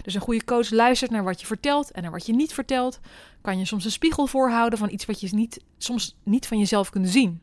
Dus 0.03 0.15
een 0.15 0.21
goede 0.21 0.45
coach 0.45 0.71
luistert 0.71 1.11
naar 1.11 1.25
wat 1.25 1.41
je 1.41 1.47
vertelt 1.47 1.91
en 1.91 2.03
naar 2.03 2.11
wat 2.11 2.27
je 2.27 2.33
niet 2.33 2.53
vertelt. 2.53 3.01
Kan 3.41 3.59
je 3.59 3.65
soms 3.65 3.85
een 3.85 3.91
spiegel 3.91 4.27
voorhouden 4.27 4.79
van 4.79 4.91
iets 4.91 5.07
wat 5.07 5.21
je 5.21 5.29
niet, 5.33 5.61
soms 5.79 6.17
niet 6.23 6.47
van 6.47 6.59
jezelf 6.59 6.91
kunt 6.91 7.09
zien. 7.09 7.41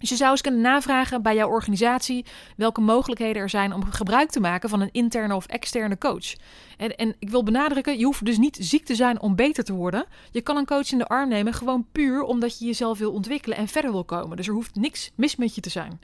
Dus 0.00 0.08
je 0.08 0.16
zou 0.16 0.30
eens 0.30 0.40
kunnen 0.40 0.60
navragen 0.60 1.22
bij 1.22 1.34
jouw 1.34 1.48
organisatie 1.48 2.24
welke 2.56 2.80
mogelijkheden 2.80 3.42
er 3.42 3.48
zijn 3.48 3.72
om 3.72 3.84
gebruik 3.84 4.30
te 4.30 4.40
maken 4.40 4.68
van 4.68 4.80
een 4.80 4.92
interne 4.92 5.34
of 5.34 5.46
externe 5.46 5.98
coach. 5.98 6.34
En, 6.76 6.96
en, 6.96 7.14
ik 7.18 7.30
wil 7.30 7.42
benadrukken, 7.42 7.98
je 7.98 8.04
hoeft 8.04 8.24
dus 8.24 8.38
niet 8.38 8.56
ziek 8.60 8.84
te 8.84 8.94
zijn 8.94 9.20
om 9.20 9.36
beter 9.36 9.64
te 9.64 9.72
worden. 9.72 10.04
Je 10.30 10.40
kan 10.40 10.56
een 10.56 10.66
coach 10.66 10.92
in 10.92 10.98
de 10.98 11.06
arm 11.06 11.28
nemen 11.28 11.54
gewoon 11.54 11.86
puur 11.92 12.22
omdat 12.22 12.58
je 12.58 12.64
jezelf 12.64 12.98
wil 12.98 13.12
ontwikkelen 13.12 13.56
en 13.56 13.68
verder 13.68 13.90
wil 13.90 14.04
komen. 14.04 14.36
Dus 14.36 14.46
er 14.46 14.54
hoeft 14.54 14.74
niks 14.74 15.10
mis 15.14 15.36
met 15.36 15.54
je 15.54 15.60
te 15.60 15.70
zijn. 15.70 16.00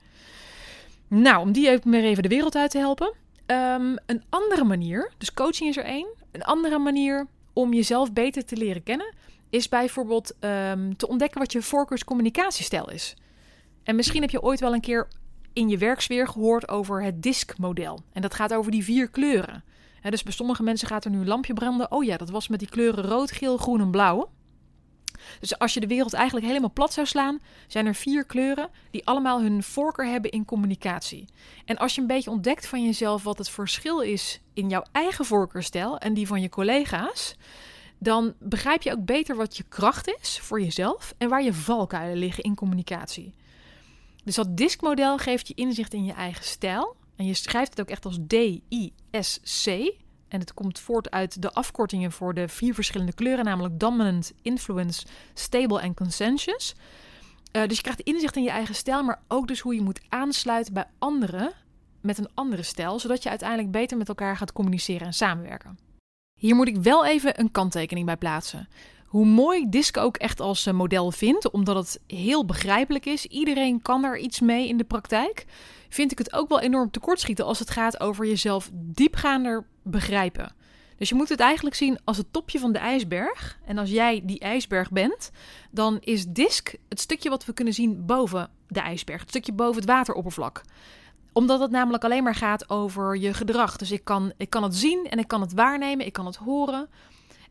Nou, 1.09 1.41
om 1.41 1.53
die 1.53 1.69
even, 1.69 1.95
even 1.95 2.23
de 2.23 2.29
wereld 2.29 2.57
uit 2.57 2.71
te 2.71 2.79
helpen. 2.79 3.15
Um, 3.47 3.97
een 4.07 4.23
andere 4.29 4.65
manier, 4.65 5.12
dus 5.19 5.33
coaching 5.33 5.69
is 5.69 5.76
er 5.76 5.85
één. 5.85 6.07
Een 6.33 6.45
andere 6.45 6.79
manier 6.79 7.26
om 7.53 7.73
jezelf 7.73 8.12
beter 8.12 8.45
te 8.45 8.57
leren 8.57 8.83
kennen 8.83 9.15
is 9.50 9.69
bijvoorbeeld 9.69 10.35
um, 10.41 10.97
te 10.97 11.09
ontdekken 11.09 11.41
wat 11.41 11.53
je 11.53 11.62
voorkeurscommunicatiestijl 11.62 12.91
is. 12.91 13.17
En 13.87 13.97
misschien 13.97 14.21
heb 14.21 14.31
je 14.31 14.43
ooit 14.43 14.61
wel 14.61 14.75
een 14.75 14.81
keer 14.81 15.09
in 15.52 15.69
je 15.69 15.78
werksfeer 15.78 16.28
gehoord 16.28 16.69
over 16.69 17.02
het 17.02 17.23
DISC-model. 17.23 18.00
En 18.12 18.23
dat 18.23 18.35
gaat 18.35 18.55
over 18.55 18.71
die 18.71 18.85
vier 18.85 19.09
kleuren. 19.09 19.64
dus 20.02 20.23
bij 20.23 20.33
sommige 20.33 20.62
mensen 20.62 20.88
gaat 20.88 21.05
er 21.05 21.11
nu 21.11 21.19
een 21.21 21.26
lampje 21.26 21.52
branden. 21.52 21.90
Oh 21.90 22.05
ja, 22.05 22.16
dat 22.16 22.31
was 22.31 22.49
met 22.49 22.59
die 22.59 22.69
kleuren 22.69 23.05
rood, 23.05 23.31
geel, 23.31 23.57
groen 23.57 23.81
en 23.81 23.90
blauw. 23.90 24.31
Dus 25.40 25.59
als 25.59 25.75
je 25.75 25.81
de 25.81 25.87
wereld 25.87 26.12
eigenlijk 26.12 26.47
helemaal 26.47 26.73
plat 26.73 26.93
zou 26.93 27.07
slaan, 27.07 27.38
zijn 27.66 27.87
er 27.87 27.95
vier 27.95 28.25
kleuren 28.25 28.71
die 28.90 29.07
allemaal 29.07 29.43
hun 29.43 29.62
voorkeur 29.62 30.07
hebben 30.07 30.31
in 30.31 30.45
communicatie. 30.45 31.28
En 31.64 31.76
als 31.76 31.95
je 31.95 32.00
een 32.00 32.07
beetje 32.07 32.31
ontdekt 32.31 32.66
van 32.66 32.85
jezelf 32.85 33.23
wat 33.23 33.38
het 33.38 33.50
verschil 33.50 34.00
is 34.00 34.40
in 34.55 34.69
jouw 34.69 34.85
eigen 34.93 35.25
voorkeurstijl 35.25 35.99
en 35.99 36.14
die 36.14 36.26
van 36.26 36.40
je 36.40 36.49
collega's, 36.49 37.37
dan 37.99 38.35
begrijp 38.38 38.83
je 38.83 38.93
ook 38.93 39.05
beter 39.05 39.37
wat 39.37 39.57
je 39.57 39.64
kracht 39.69 40.16
is 40.21 40.38
voor 40.38 40.61
jezelf 40.61 41.14
en 41.19 41.28
waar 41.28 41.43
je 41.43 41.55
valkuilen 41.55 42.19
liggen 42.19 42.43
in 42.43 42.55
communicatie. 42.55 43.35
Dus 44.26 44.35
dat 44.35 44.56
diskmodel 44.56 45.18
geeft 45.18 45.49
je 45.49 45.54
inzicht 45.54 45.95
in 45.95 46.04
je 46.04 46.12
eigen 46.12 46.45
stijl. 46.45 46.97
En 47.16 47.26
je 47.26 47.35
schrijft 47.35 47.71
het 47.71 47.80
ook 47.80 47.88
echt 47.88 48.04
als 48.04 48.18
D-I-S-C. 48.26 49.66
En 50.28 50.40
het 50.40 50.54
komt 50.54 50.78
voort 50.78 51.11
uit 51.11 51.42
de 51.42 51.52
afkortingen 51.52 52.12
voor 52.12 52.35
de 52.35 52.49
vier 52.49 52.75
verschillende 52.75 53.12
kleuren, 53.12 53.45
namelijk 53.45 53.80
dominant, 53.80 54.33
influence, 54.42 55.06
stable 55.35 55.80
en 55.80 55.95
consensus. 55.95 56.75
Uh, 57.52 57.66
dus 57.66 57.76
je 57.76 57.83
krijgt 57.83 58.00
inzicht 58.00 58.37
in 58.37 58.42
je 58.42 58.50
eigen 58.50 58.75
stijl, 58.75 59.02
maar 59.02 59.23
ook 59.28 59.49
dus 59.49 59.61
hoe 59.61 59.75
je 59.75 59.83
moet 59.83 60.00
aansluiten 60.09 60.75
bij 60.75 60.87
anderen 60.99 61.52
met 62.00 62.18
een 62.18 62.30
andere 62.35 62.62
stijl, 62.62 62.99
zodat 62.99 63.23
je 63.23 63.28
uiteindelijk 63.28 63.71
beter 63.71 63.97
met 63.97 64.09
elkaar 64.09 64.37
gaat 64.37 64.52
communiceren 64.52 65.06
en 65.06 65.14
samenwerken. 65.14 65.78
Hier 66.40 66.54
moet 66.54 66.68
ik 66.68 66.76
wel 66.76 67.06
even 67.06 67.40
een 67.40 67.50
kanttekening 67.50 68.06
bij 68.06 68.16
plaatsen. 68.16 68.68
Hoe 69.07 69.27
mooi 69.27 69.69
Disc 69.69 69.97
ook 69.97 70.17
echt 70.17 70.41
als 70.41 70.67
eh, 70.67 70.75
model 70.75 71.11
vind, 71.11 71.51
omdat 71.51 71.77
het 71.77 72.01
heel 72.07 72.45
begrijpelijk 72.45 73.07
is. 73.07 73.27
Iedereen 73.27 73.83
kan 73.83 74.05
er 74.05 74.19
iets 74.19 74.41
mee 74.41 74.69
in 74.69 74.77
de 74.77 74.85
praktijk. 74.85 75.45
Vind 75.89 76.13
ik 76.13 76.19
het 76.19 76.33
ook 76.33 76.49
wel 76.49 76.61
enorm 76.61 76.91
tekortschieten 76.91 77.45
als 77.45 77.59
het 77.59 77.71
gaat 77.71 78.01
over 78.01 78.27
jezelf 78.27 78.71
diepgaander 78.73 79.67
begrijpen. 79.83 80.55
Dus 80.97 81.09
je 81.09 81.15
moet 81.15 81.29
het 81.29 81.41
eigenlijk 81.41 81.77
zien 81.77 81.99
als 82.05 82.17
het 82.17 82.33
topje 82.33 82.59
van 82.59 82.73
de 82.73 82.79
ijsberg. 82.79 83.59
En 83.65 83.79
als 83.79 83.91
jij 83.91 84.23
die 84.25 84.39
ijsberg 84.39 84.91
bent, 84.91 85.31
dan 85.71 85.99
is 86.01 86.27
DISC 86.27 86.75
het 86.89 87.01
stukje 87.01 87.31
wat 87.31 87.45
we 87.45 87.53
kunnen 87.53 87.75
zien 87.75 88.07
boven 88.07 88.51
de 88.69 88.81
ijsberg. 88.81 89.21
Het 89.21 89.29
stukje 89.29 89.53
boven 89.53 89.81
het 89.81 89.91
wateroppervlak 89.91 90.63
omdat 91.37 91.61
het 91.61 91.71
namelijk 91.71 92.05
alleen 92.05 92.23
maar 92.23 92.35
gaat 92.35 92.71
over 92.71 93.17
je 93.17 93.35
gedrag. 93.35 93.77
Dus 93.77 93.91
ik 93.91 94.05
kan, 94.05 94.33
ik 94.37 94.51
kan 94.51 94.63
het 94.63 94.75
zien 94.75 95.07
en 95.11 95.19
ik 95.19 95.29
kan 95.29 95.41
het 95.41 95.53
waarnemen, 95.53 96.07
ik 96.07 96.13
kan 96.13 96.27
het 96.27 96.37
horen. 96.37 96.89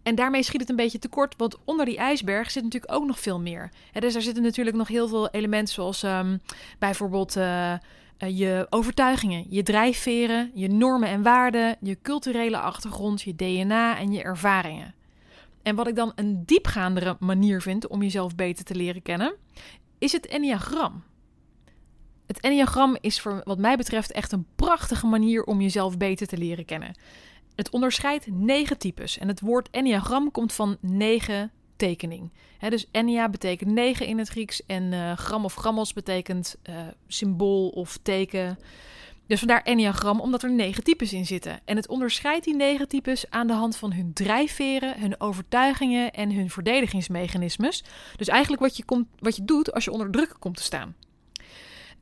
En 0.05 0.15
daarmee 0.15 0.43
schiet 0.43 0.61
het 0.61 0.69
een 0.69 0.75
beetje 0.75 0.99
tekort, 0.99 1.33
want 1.37 1.57
onder 1.63 1.85
die 1.85 1.97
ijsberg 1.97 2.51
zit 2.51 2.63
natuurlijk 2.63 2.93
ook 2.93 3.05
nog 3.05 3.19
veel 3.19 3.39
meer. 3.39 3.71
dus 3.91 4.13
daar 4.13 4.21
zitten 4.21 4.43
natuurlijk 4.43 4.75
nog 4.75 4.87
heel 4.87 5.07
veel 5.07 5.29
elementen, 5.29 5.73
zoals 5.73 6.03
um, 6.03 6.41
bijvoorbeeld 6.79 7.35
uh, 7.35 7.73
je 8.17 8.67
overtuigingen, 8.69 9.45
je 9.49 9.63
drijfveren, 9.63 10.51
je 10.53 10.67
normen 10.67 11.09
en 11.09 11.21
waarden, 11.21 11.77
je 11.81 11.97
culturele 12.01 12.57
achtergrond, 12.57 13.21
je 13.21 13.35
DNA 13.35 13.97
en 13.97 14.11
je 14.11 14.21
ervaringen. 14.21 14.95
En 15.63 15.75
wat 15.75 15.87
ik 15.87 15.95
dan 15.95 16.11
een 16.15 16.43
diepgaandere 16.45 17.17
manier 17.19 17.61
vind 17.61 17.87
om 17.87 18.01
jezelf 18.01 18.35
beter 18.35 18.65
te 18.65 18.75
leren 18.75 19.01
kennen, 19.01 19.35
is 19.97 20.11
het 20.11 20.27
enneagram. 20.27 21.03
Het 22.27 22.39
enneagram 22.39 22.97
is 23.01 23.21
voor 23.21 23.41
wat 23.43 23.57
mij 23.57 23.77
betreft 23.77 24.11
echt 24.11 24.31
een 24.31 24.45
prachtige 24.55 25.07
manier 25.07 25.43
om 25.43 25.61
jezelf 25.61 25.97
beter 25.97 26.27
te 26.27 26.37
leren 26.37 26.65
kennen. 26.65 26.95
Het 27.55 27.69
onderscheidt 27.69 28.27
negen 28.31 28.77
types 28.77 29.17
en 29.17 29.27
het 29.27 29.39
woord 29.39 29.69
enneagram 29.71 30.31
komt 30.31 30.53
van 30.53 30.77
negen 30.81 31.51
tekening. 31.75 32.31
dus 32.69 32.87
ennea 32.91 33.29
betekent 33.29 33.71
negen 33.71 34.05
in 34.05 34.17
het 34.17 34.27
Grieks 34.27 34.65
en 34.65 34.91
uh, 34.91 35.17
gram 35.17 35.45
of 35.45 35.55
grammos 35.55 35.93
betekent 35.93 36.55
uh, 36.69 36.75
symbool 37.07 37.69
of 37.69 37.97
teken. 38.01 38.57
Dus 39.27 39.39
vandaar 39.39 39.63
enneagram, 39.63 40.19
omdat 40.19 40.43
er 40.43 40.51
negen 40.51 40.83
types 40.83 41.13
in 41.13 41.25
zitten. 41.25 41.59
En 41.65 41.75
het 41.75 41.87
onderscheidt 41.87 42.45
die 42.45 42.55
negen 42.55 42.87
types 42.87 43.29
aan 43.29 43.47
de 43.47 43.53
hand 43.53 43.77
van 43.77 43.93
hun 43.93 44.13
drijfveren, 44.13 44.99
hun 44.99 45.19
overtuigingen 45.19 46.13
en 46.13 46.31
hun 46.31 46.49
verdedigingsmechanismes. 46.49 47.83
Dus 48.15 48.27
eigenlijk 48.27 48.61
wat 48.61 48.77
je, 48.77 48.85
komt, 48.85 49.07
wat 49.19 49.35
je 49.35 49.45
doet 49.45 49.73
als 49.73 49.83
je 49.83 49.91
onder 49.91 50.11
druk 50.11 50.35
komt 50.39 50.57
te 50.57 50.63
staan. 50.63 50.95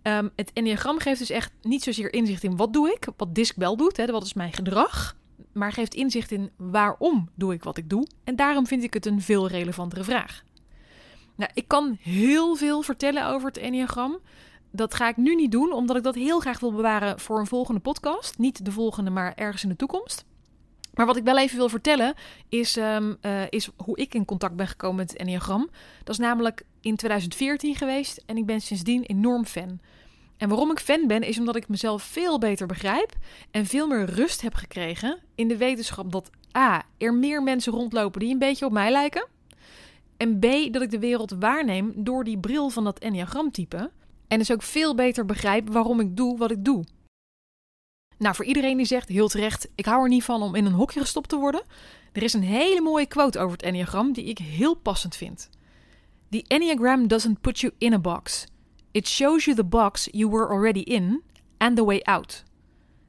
Um, 0.04 0.32
het 0.36 0.52
enneagram 0.54 1.00
geeft 1.00 1.20
dus 1.20 1.30
echt 1.30 1.52
niet 1.62 1.84
zozeer 1.84 2.14
inzicht 2.14 2.44
in 2.44 2.58
wat 2.58 2.74
doe 2.74 2.92
ik, 2.92 3.08
wat 3.18 3.36
DISC 3.36 3.56
wel 3.56 3.78
doet, 3.78 4.06
wat 4.12 4.24
is 4.24 4.34
mijn 4.34 4.54
gedrag 4.54 5.16
maar 5.54 5.72
geeft 5.72 5.94
inzicht 5.94 6.32
in 6.32 6.52
waarom 6.58 7.30
doe 7.36 7.54
ik 7.54 7.64
wat 7.64 7.78
ik 7.78 7.90
doe. 7.90 8.08
En 8.24 8.36
daarom 8.36 8.68
vind 8.68 8.84
ik 8.84 8.94
het 8.94 9.06
een 9.06 9.22
veel 9.22 9.48
relevantere 9.48 10.04
vraag. 10.04 10.44
Nou, 11.36 11.52
ik 11.54 11.68
kan 11.68 11.98
heel 12.02 12.56
veel 12.56 12.82
vertellen 12.82 13.28
over 13.28 13.48
het 13.48 13.58
Enneagram. 13.58 14.20
Dat 14.72 14.94
ga 14.94 15.08
ik 15.08 15.18
nu 15.18 15.36
niet 15.36 15.52
doen, 15.52 15.72
omdat 15.72 15.96
ik 15.96 16.04
dat 16.04 16.16
heel 16.16 16.40
graag 16.40 16.60
wil 16.60 16.72
bewaren 16.72 17.20
voor 17.20 17.40
een 17.40 17.48
volgende 17.48 17.82
podcast. 17.82 18.38
Niet 18.38 18.66
de 18.66 18.72
volgende, 18.72 19.10
maar 19.10 19.34
ergens 19.36 19.64
in 19.64 19.70
de 19.70 19.76
toekomst. 19.76 20.26
Maar 20.94 21.06
wat 21.06 21.18
ik 21.18 21.24
wel 21.24 21.38
even 21.38 21.58
wil 21.58 21.70
vertellen 21.70 22.14
is, 22.50 22.76
um, 22.76 23.18
uh, 23.22 23.42
is 23.50 23.70
hoe 23.78 23.98
ik 23.98 24.14
in 24.14 24.26
contact 24.26 24.56
ben 24.56 24.68
gekomen 24.68 24.96
met 24.96 25.12
het 25.12 25.20
Enneagram. 25.20 25.70
Dat 26.04 26.10
is 26.10 26.18
namelijk 26.18 26.64
in 26.82 26.96
2014 26.96 27.76
geweest 27.76 28.24
en 28.26 28.38
ik 28.38 28.46
ben 28.46 28.62
sindsdien 28.62 29.04
enorm 29.04 29.46
fan. 29.46 29.80
En 30.44 30.50
waarom 30.50 30.72
ik 30.72 30.80
fan 30.80 31.08
ben, 31.08 31.22
is 31.22 31.40
omdat 31.40 31.56
ik 31.56 31.68
mezelf 31.68 32.04
veel 32.04 32.40
beter 32.40 32.68
begrijp 32.68 33.16
en 33.52 33.66
veel 33.66 33.88
meer 33.88 34.06
rust 34.06 34.42
heb 34.42 34.54
gekregen 34.54 35.20
in 35.36 35.48
de 35.48 35.58
wetenschap 35.58 36.12
dat 36.12 36.30
A. 36.58 36.84
er 36.98 37.14
meer 37.14 37.44
mensen 37.44 37.74
rondlopen 37.74 38.20
die 38.20 38.32
een 38.32 38.40
beetje 38.40 38.66
op 38.66 38.72
mij 38.72 38.92
lijken. 38.92 39.28
En 40.18 40.40
B. 40.40 40.46
dat 40.72 40.82
ik 40.82 40.92
de 40.92 41.00
wereld 41.00 41.36
waarneem 41.40 41.94
door 41.96 42.24
die 42.24 42.38
bril 42.40 42.70
van 42.70 42.84
dat 42.84 43.00
enneagramtype. 43.00 43.92
En 44.28 44.38
dus 44.38 44.52
ook 44.52 44.62
veel 44.62 44.96
beter 44.96 45.26
begrijp 45.26 45.70
waarom 45.70 46.00
ik 46.00 46.18
doe 46.18 46.38
wat 46.38 46.52
ik 46.52 46.66
doe. 46.66 46.86
Nou, 48.18 48.36
voor 48.36 48.46
iedereen 48.46 48.78
die 48.78 48.86
zegt 48.86 49.10
heel 49.10 49.28
terecht: 49.28 49.70
ik 49.76 49.86
hou 49.86 50.04
er 50.04 50.10
niet 50.10 50.24
van 50.24 50.42
om 50.42 50.56
in 50.56 50.66
een 50.66 50.72
hokje 50.72 51.00
gestopt 51.00 51.30
te 51.30 51.38
worden. 51.38 51.64
Er 52.12 52.24
is 52.24 52.34
een 52.34 52.44
hele 52.44 52.82
mooie 52.82 53.08
quote 53.08 53.40
over 53.40 53.52
het 53.52 53.66
enneagram 53.66 54.14
die 54.14 54.26
ik 54.26 54.38
heel 54.38 54.74
passend 54.74 55.16
vind. 55.16 55.50
The 56.30 56.44
enneagram 56.48 57.08
doesn't 57.08 57.42
put 57.42 57.60
you 57.60 57.74
in 57.78 57.94
a 57.94 58.00
box. 58.00 58.52
It 58.94 59.08
shows 59.08 59.46
you 59.46 59.56
the 59.56 59.64
box 59.64 60.08
you 60.12 60.30
were 60.30 60.50
already 60.50 60.80
in 60.80 61.24
and 61.58 61.76
the 61.76 61.86
way 61.86 62.00
out. 62.02 62.44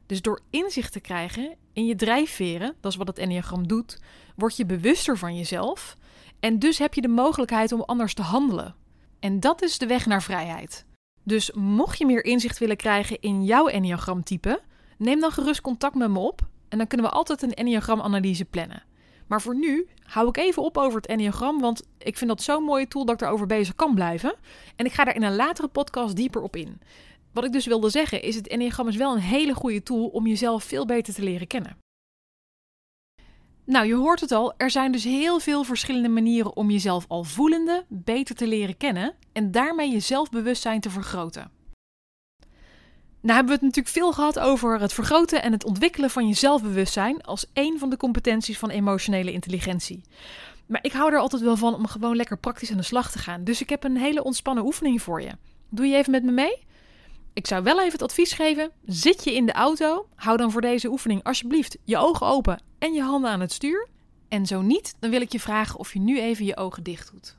Dus 0.06 0.22
door 0.22 0.40
inzicht 0.50 0.92
te 0.92 1.00
krijgen 1.00 1.56
in 1.72 1.86
je 1.86 1.94
drijfveren, 1.94 2.74
dat 2.80 2.92
is 2.92 2.98
wat 2.98 3.06
het 3.06 3.18
Enneagram 3.18 3.66
doet, 3.68 3.98
word 4.36 4.56
je 4.56 4.66
bewuster 4.66 5.18
van 5.18 5.36
jezelf 5.36 5.96
en 6.40 6.58
dus 6.58 6.78
heb 6.78 6.94
je 6.94 7.00
de 7.00 7.08
mogelijkheid 7.08 7.72
om 7.72 7.80
anders 7.80 8.14
te 8.14 8.22
handelen. 8.22 8.74
En 9.20 9.40
dat 9.40 9.62
is 9.62 9.78
de 9.78 9.86
weg 9.86 10.06
naar 10.06 10.22
vrijheid. 10.22 10.86
Dus 11.22 11.52
mocht 11.52 11.98
je 11.98 12.06
meer 12.06 12.24
inzicht 12.24 12.58
willen 12.58 12.76
krijgen 12.76 13.20
in 13.20 13.44
jouw 13.44 13.66
Enneagram-type, 13.66 14.60
neem 14.98 15.20
dan 15.20 15.30
gerust 15.30 15.60
contact 15.60 15.94
met 15.94 16.10
me 16.10 16.18
op 16.18 16.40
en 16.68 16.78
dan 16.78 16.86
kunnen 16.86 17.06
we 17.06 17.12
altijd 17.12 17.42
een 17.42 17.54
Enneagram-analyse 17.54 18.44
plannen. 18.44 18.82
Maar 19.26 19.42
voor 19.42 19.56
nu 19.56 19.88
hou 20.02 20.28
ik 20.28 20.36
even 20.36 20.62
op 20.62 20.78
over 20.78 20.96
het 20.96 21.06
Enneagram, 21.06 21.60
want 21.60 21.82
ik 21.98 22.16
vind 22.16 22.30
dat 22.30 22.42
zo'n 22.42 22.62
mooie 22.62 22.88
tool 22.88 23.04
dat 23.04 23.14
ik 23.14 23.26
erover 23.26 23.46
bezig 23.46 23.74
kan 23.74 23.94
blijven. 23.94 24.34
En 24.76 24.84
ik 24.84 24.92
ga 24.92 25.04
daar 25.04 25.14
in 25.14 25.22
een 25.22 25.36
latere 25.36 25.68
podcast 25.68 26.16
dieper 26.16 26.42
op 26.42 26.56
in. 26.56 26.80
Wat 27.32 27.44
ik 27.44 27.52
dus 27.52 27.66
wilde 27.66 27.90
zeggen 27.90 28.22
is, 28.22 28.34
het 28.34 28.48
Enneagram 28.48 28.88
is 28.88 28.96
wel 28.96 29.12
een 29.12 29.20
hele 29.20 29.54
goede 29.54 29.82
tool 29.82 30.06
om 30.06 30.26
jezelf 30.26 30.64
veel 30.64 30.86
beter 30.86 31.14
te 31.14 31.22
leren 31.22 31.46
kennen. 31.46 31.76
Nou, 33.66 33.86
je 33.86 33.94
hoort 33.94 34.20
het 34.20 34.32
al, 34.32 34.54
er 34.56 34.70
zijn 34.70 34.92
dus 34.92 35.04
heel 35.04 35.40
veel 35.40 35.64
verschillende 35.64 36.08
manieren 36.08 36.56
om 36.56 36.70
jezelf 36.70 37.04
al 37.08 37.24
voelende 37.24 37.84
beter 37.88 38.34
te 38.34 38.46
leren 38.46 38.76
kennen 38.76 39.14
en 39.32 39.50
daarmee 39.50 39.90
je 39.90 40.00
zelfbewustzijn 40.00 40.80
te 40.80 40.90
vergroten. 40.90 41.50
Nou 43.24 43.36
hebben 43.36 43.54
we 43.54 43.64
het 43.64 43.74
natuurlijk 43.74 43.94
veel 43.94 44.12
gehad 44.12 44.38
over 44.38 44.80
het 44.80 44.92
vergroten 44.92 45.42
en 45.42 45.52
het 45.52 45.64
ontwikkelen 45.64 46.10
van 46.10 46.28
je 46.28 46.34
zelfbewustzijn 46.34 47.22
als 47.22 47.46
één 47.52 47.78
van 47.78 47.90
de 47.90 47.96
competenties 47.96 48.58
van 48.58 48.70
emotionele 48.70 49.32
intelligentie. 49.32 50.02
Maar 50.66 50.84
ik 50.84 50.92
hou 50.92 51.12
er 51.12 51.18
altijd 51.18 51.42
wel 51.42 51.56
van 51.56 51.74
om 51.74 51.86
gewoon 51.86 52.16
lekker 52.16 52.38
praktisch 52.38 52.70
aan 52.70 52.76
de 52.76 52.82
slag 52.82 53.10
te 53.10 53.18
gaan. 53.18 53.44
Dus 53.44 53.60
ik 53.60 53.68
heb 53.68 53.84
een 53.84 53.96
hele 53.96 54.24
ontspannen 54.24 54.64
oefening 54.64 55.02
voor 55.02 55.22
je. 55.22 55.30
Doe 55.68 55.86
je 55.86 55.96
even 55.96 56.10
met 56.10 56.24
me 56.24 56.30
mee? 56.30 56.58
Ik 57.32 57.46
zou 57.46 57.62
wel 57.62 57.80
even 57.80 57.92
het 57.92 58.02
advies 58.02 58.32
geven: 58.32 58.70
zit 58.86 59.24
je 59.24 59.34
in 59.34 59.46
de 59.46 59.52
auto, 59.52 60.06
hou 60.14 60.36
dan 60.36 60.50
voor 60.50 60.60
deze 60.60 60.88
oefening 60.88 61.22
alsjeblieft 61.22 61.76
je 61.84 61.96
ogen 61.96 62.26
open 62.26 62.62
en 62.78 62.92
je 62.92 63.02
handen 63.02 63.30
aan 63.30 63.40
het 63.40 63.52
stuur. 63.52 63.88
En 64.28 64.46
zo 64.46 64.62
niet, 64.62 64.94
dan 64.98 65.10
wil 65.10 65.20
ik 65.20 65.32
je 65.32 65.40
vragen 65.40 65.78
of 65.78 65.92
je 65.92 66.00
nu 66.00 66.20
even 66.20 66.44
je 66.44 66.56
ogen 66.56 66.82
dicht 66.82 67.10
doet. 67.12 67.36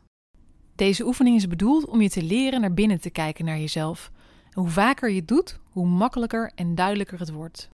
Deze 0.75 1.05
oefening 1.05 1.35
is 1.35 1.47
bedoeld 1.47 1.85
om 1.85 2.01
je 2.01 2.09
te 2.09 2.23
leren 2.23 2.61
naar 2.61 2.73
binnen 2.73 3.01
te 3.01 3.09
kijken 3.09 3.45
naar 3.45 3.59
jezelf. 3.59 4.11
Hoe 4.55 4.67
vaker 4.67 5.09
je 5.09 5.15
het 5.15 5.27
doet, 5.27 5.59
hoe 5.71 5.87
makkelijker 5.87 6.51
en 6.55 6.75
duidelijker 6.75 7.19
het 7.19 7.31
wordt. 7.31 7.69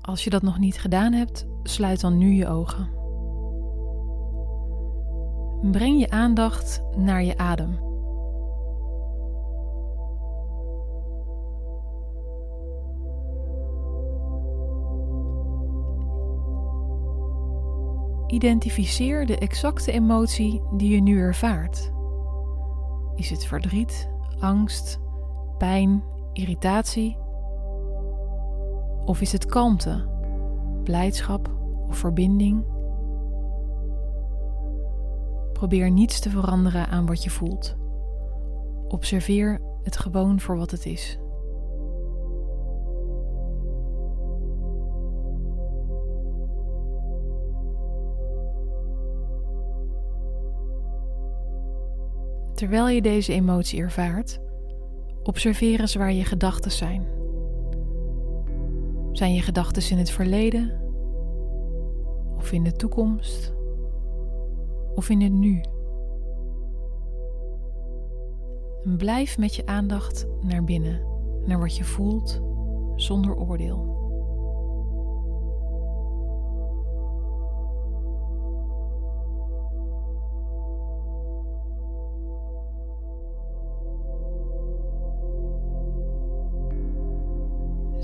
Als 0.00 0.24
je 0.24 0.30
dat 0.30 0.42
nog 0.42 0.58
niet 0.58 0.80
gedaan 0.80 1.12
hebt, 1.12 1.46
sluit 1.62 2.00
dan 2.00 2.18
nu 2.18 2.32
je 2.32 2.46
ogen. 2.46 2.90
Breng 5.70 6.00
je 6.00 6.10
aandacht 6.10 6.82
naar 6.96 7.22
je 7.22 7.38
adem. 7.38 7.84
Identificeer 18.26 19.26
de 19.26 19.38
exacte 19.38 19.92
emotie 19.92 20.62
die 20.76 20.94
je 20.94 21.02
nu 21.02 21.18
ervaart. 21.18 21.92
Is 23.14 23.30
het 23.30 23.46
verdriet, 23.46 24.14
angst, 24.38 25.00
pijn, 25.58 26.02
irritatie? 26.32 27.18
Of 29.04 29.20
is 29.20 29.32
het 29.32 29.46
kalmte, 29.46 30.08
blijdschap 30.82 31.50
of 31.88 31.96
verbinding? 31.96 32.64
Probeer 35.52 35.90
niets 35.90 36.20
te 36.20 36.30
veranderen 36.30 36.88
aan 36.88 37.06
wat 37.06 37.24
je 37.24 37.30
voelt. 37.30 37.76
Observeer 38.88 39.60
het 39.82 39.96
gewoon 39.96 40.40
voor 40.40 40.56
wat 40.56 40.70
het 40.70 40.86
is. 40.86 41.18
Terwijl 52.56 52.88
je 52.88 53.02
deze 53.02 53.32
emotie 53.32 53.80
ervaart, 53.80 54.40
observeer 55.22 55.80
eens 55.80 55.94
waar 55.94 56.12
je 56.12 56.24
gedachten 56.24 56.70
zijn. 56.70 57.06
Zijn 59.12 59.34
je 59.34 59.40
gedachten 59.40 59.90
in 59.90 59.98
het 59.98 60.10
verleden 60.10 60.80
of 62.36 62.52
in 62.52 62.64
de 62.64 62.72
toekomst 62.72 63.54
of 64.94 65.08
in 65.08 65.20
het 65.20 65.32
nu? 65.32 65.60
En 68.82 68.96
blijf 68.96 69.38
met 69.38 69.54
je 69.54 69.66
aandacht 69.66 70.26
naar 70.40 70.64
binnen, 70.64 71.00
naar 71.44 71.58
wat 71.58 71.76
je 71.76 71.84
voelt, 71.84 72.40
zonder 72.94 73.36
oordeel. 73.36 74.05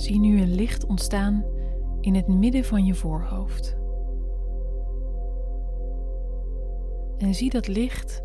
Zie 0.02 0.18
nu 0.18 0.40
een 0.40 0.54
licht 0.54 0.86
ontstaan 0.86 1.44
in 2.00 2.14
het 2.14 2.28
midden 2.28 2.64
van 2.64 2.84
je 2.84 2.94
voorhoofd. 2.94 3.76
En 7.18 7.34
zie 7.34 7.50
dat 7.50 7.68
licht 7.68 8.22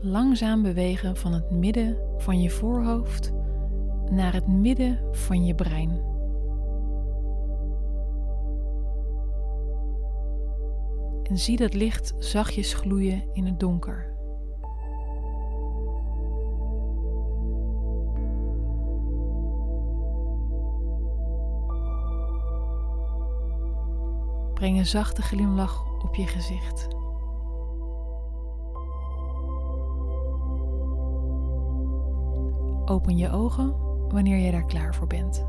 langzaam 0.00 0.62
bewegen 0.62 1.16
van 1.16 1.32
het 1.32 1.50
midden 1.50 1.98
van 2.16 2.40
je 2.40 2.50
voorhoofd 2.50 3.32
naar 4.10 4.32
het 4.32 4.46
midden 4.46 4.98
van 5.12 5.44
je 5.44 5.54
brein. 5.54 6.02
En 11.22 11.38
zie 11.38 11.56
dat 11.56 11.74
licht 11.74 12.14
zachtjes 12.18 12.74
gloeien 12.74 13.24
in 13.32 13.46
het 13.46 13.60
donker. 13.60 14.17
Breng 24.58 24.78
een 24.78 24.86
zachte 24.86 25.22
glimlach 25.22 25.84
op 26.02 26.14
je 26.14 26.26
gezicht. 26.26 26.88
Open 32.90 33.16
je 33.16 33.30
ogen 33.30 33.76
wanneer 34.08 34.36
je 34.36 34.50
daar 34.50 34.66
klaar 34.66 34.94
voor 34.94 35.06
bent. 35.06 35.46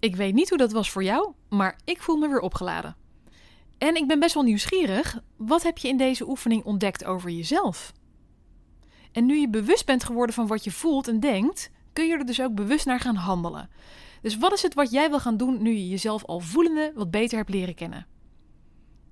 Ik 0.00 0.16
weet 0.16 0.34
niet 0.34 0.48
hoe 0.48 0.58
dat 0.58 0.72
was 0.72 0.90
voor 0.90 1.04
jou, 1.04 1.32
maar 1.48 1.78
ik 1.84 2.02
voel 2.02 2.16
me 2.16 2.28
weer 2.28 2.40
opgeladen. 2.40 2.96
En 3.78 3.96
ik 3.96 4.06
ben 4.06 4.20
best 4.20 4.34
wel 4.34 4.42
nieuwsgierig. 4.42 5.20
Wat 5.36 5.62
heb 5.62 5.78
je 5.78 5.88
in 5.88 5.96
deze 5.96 6.28
oefening 6.28 6.64
ontdekt 6.64 7.04
over 7.04 7.30
jezelf? 7.30 7.92
En 9.12 9.26
nu 9.26 9.36
je 9.36 9.48
bewust 9.48 9.86
bent 9.86 10.04
geworden 10.04 10.34
van 10.34 10.46
wat 10.46 10.64
je 10.64 10.70
voelt 10.72 11.08
en 11.08 11.20
denkt, 11.20 11.74
kun 11.96 12.06
je 12.06 12.16
er 12.16 12.26
dus 12.26 12.40
ook 12.40 12.54
bewust 12.54 12.86
naar 12.86 13.00
gaan 13.00 13.14
handelen. 13.14 13.70
Dus 14.22 14.36
wat 14.36 14.52
is 14.52 14.62
het 14.62 14.74
wat 14.74 14.90
jij 14.90 15.08
wil 15.08 15.20
gaan 15.20 15.36
doen 15.36 15.62
nu 15.62 15.70
je 15.70 15.88
jezelf 15.88 16.24
al 16.24 16.40
voelende 16.40 16.92
wat 16.94 17.10
beter 17.10 17.38
hebt 17.38 17.50
leren 17.50 17.74
kennen? 17.74 18.06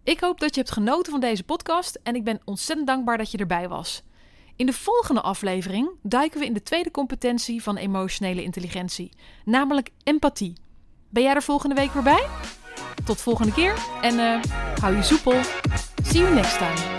Ik 0.02 0.20
hoop 0.20 0.40
dat 0.40 0.54
je 0.54 0.60
hebt 0.60 0.72
genoten 0.72 1.12
van 1.12 1.20
deze 1.20 1.44
podcast 1.44 2.00
en 2.02 2.14
ik 2.14 2.24
ben 2.24 2.40
ontzettend 2.44 2.86
dankbaar 2.86 3.18
dat 3.18 3.30
je 3.30 3.38
erbij 3.38 3.68
was. 3.68 4.02
In 4.56 4.66
de 4.66 4.72
volgende 4.72 5.20
aflevering 5.20 5.90
duiken 6.02 6.40
we 6.40 6.46
in 6.46 6.52
de 6.52 6.62
tweede 6.62 6.90
competentie 6.90 7.62
van 7.62 7.76
emotionele 7.76 8.42
intelligentie, 8.42 9.12
namelijk 9.44 9.90
empathie. 10.02 10.52
Ben 11.08 11.22
jij 11.22 11.34
er 11.34 11.42
volgende 11.42 11.74
week 11.74 11.92
weer 11.92 12.02
bij? 12.02 12.26
Tot 13.04 13.20
volgende 13.20 13.52
keer 13.52 13.74
en 14.02 14.14
uh, 14.14 14.42
hou 14.80 14.96
je 14.96 15.02
soepel. 15.02 15.42
See 16.02 16.20
you 16.20 16.34
next 16.34 16.58
time. 16.58 16.93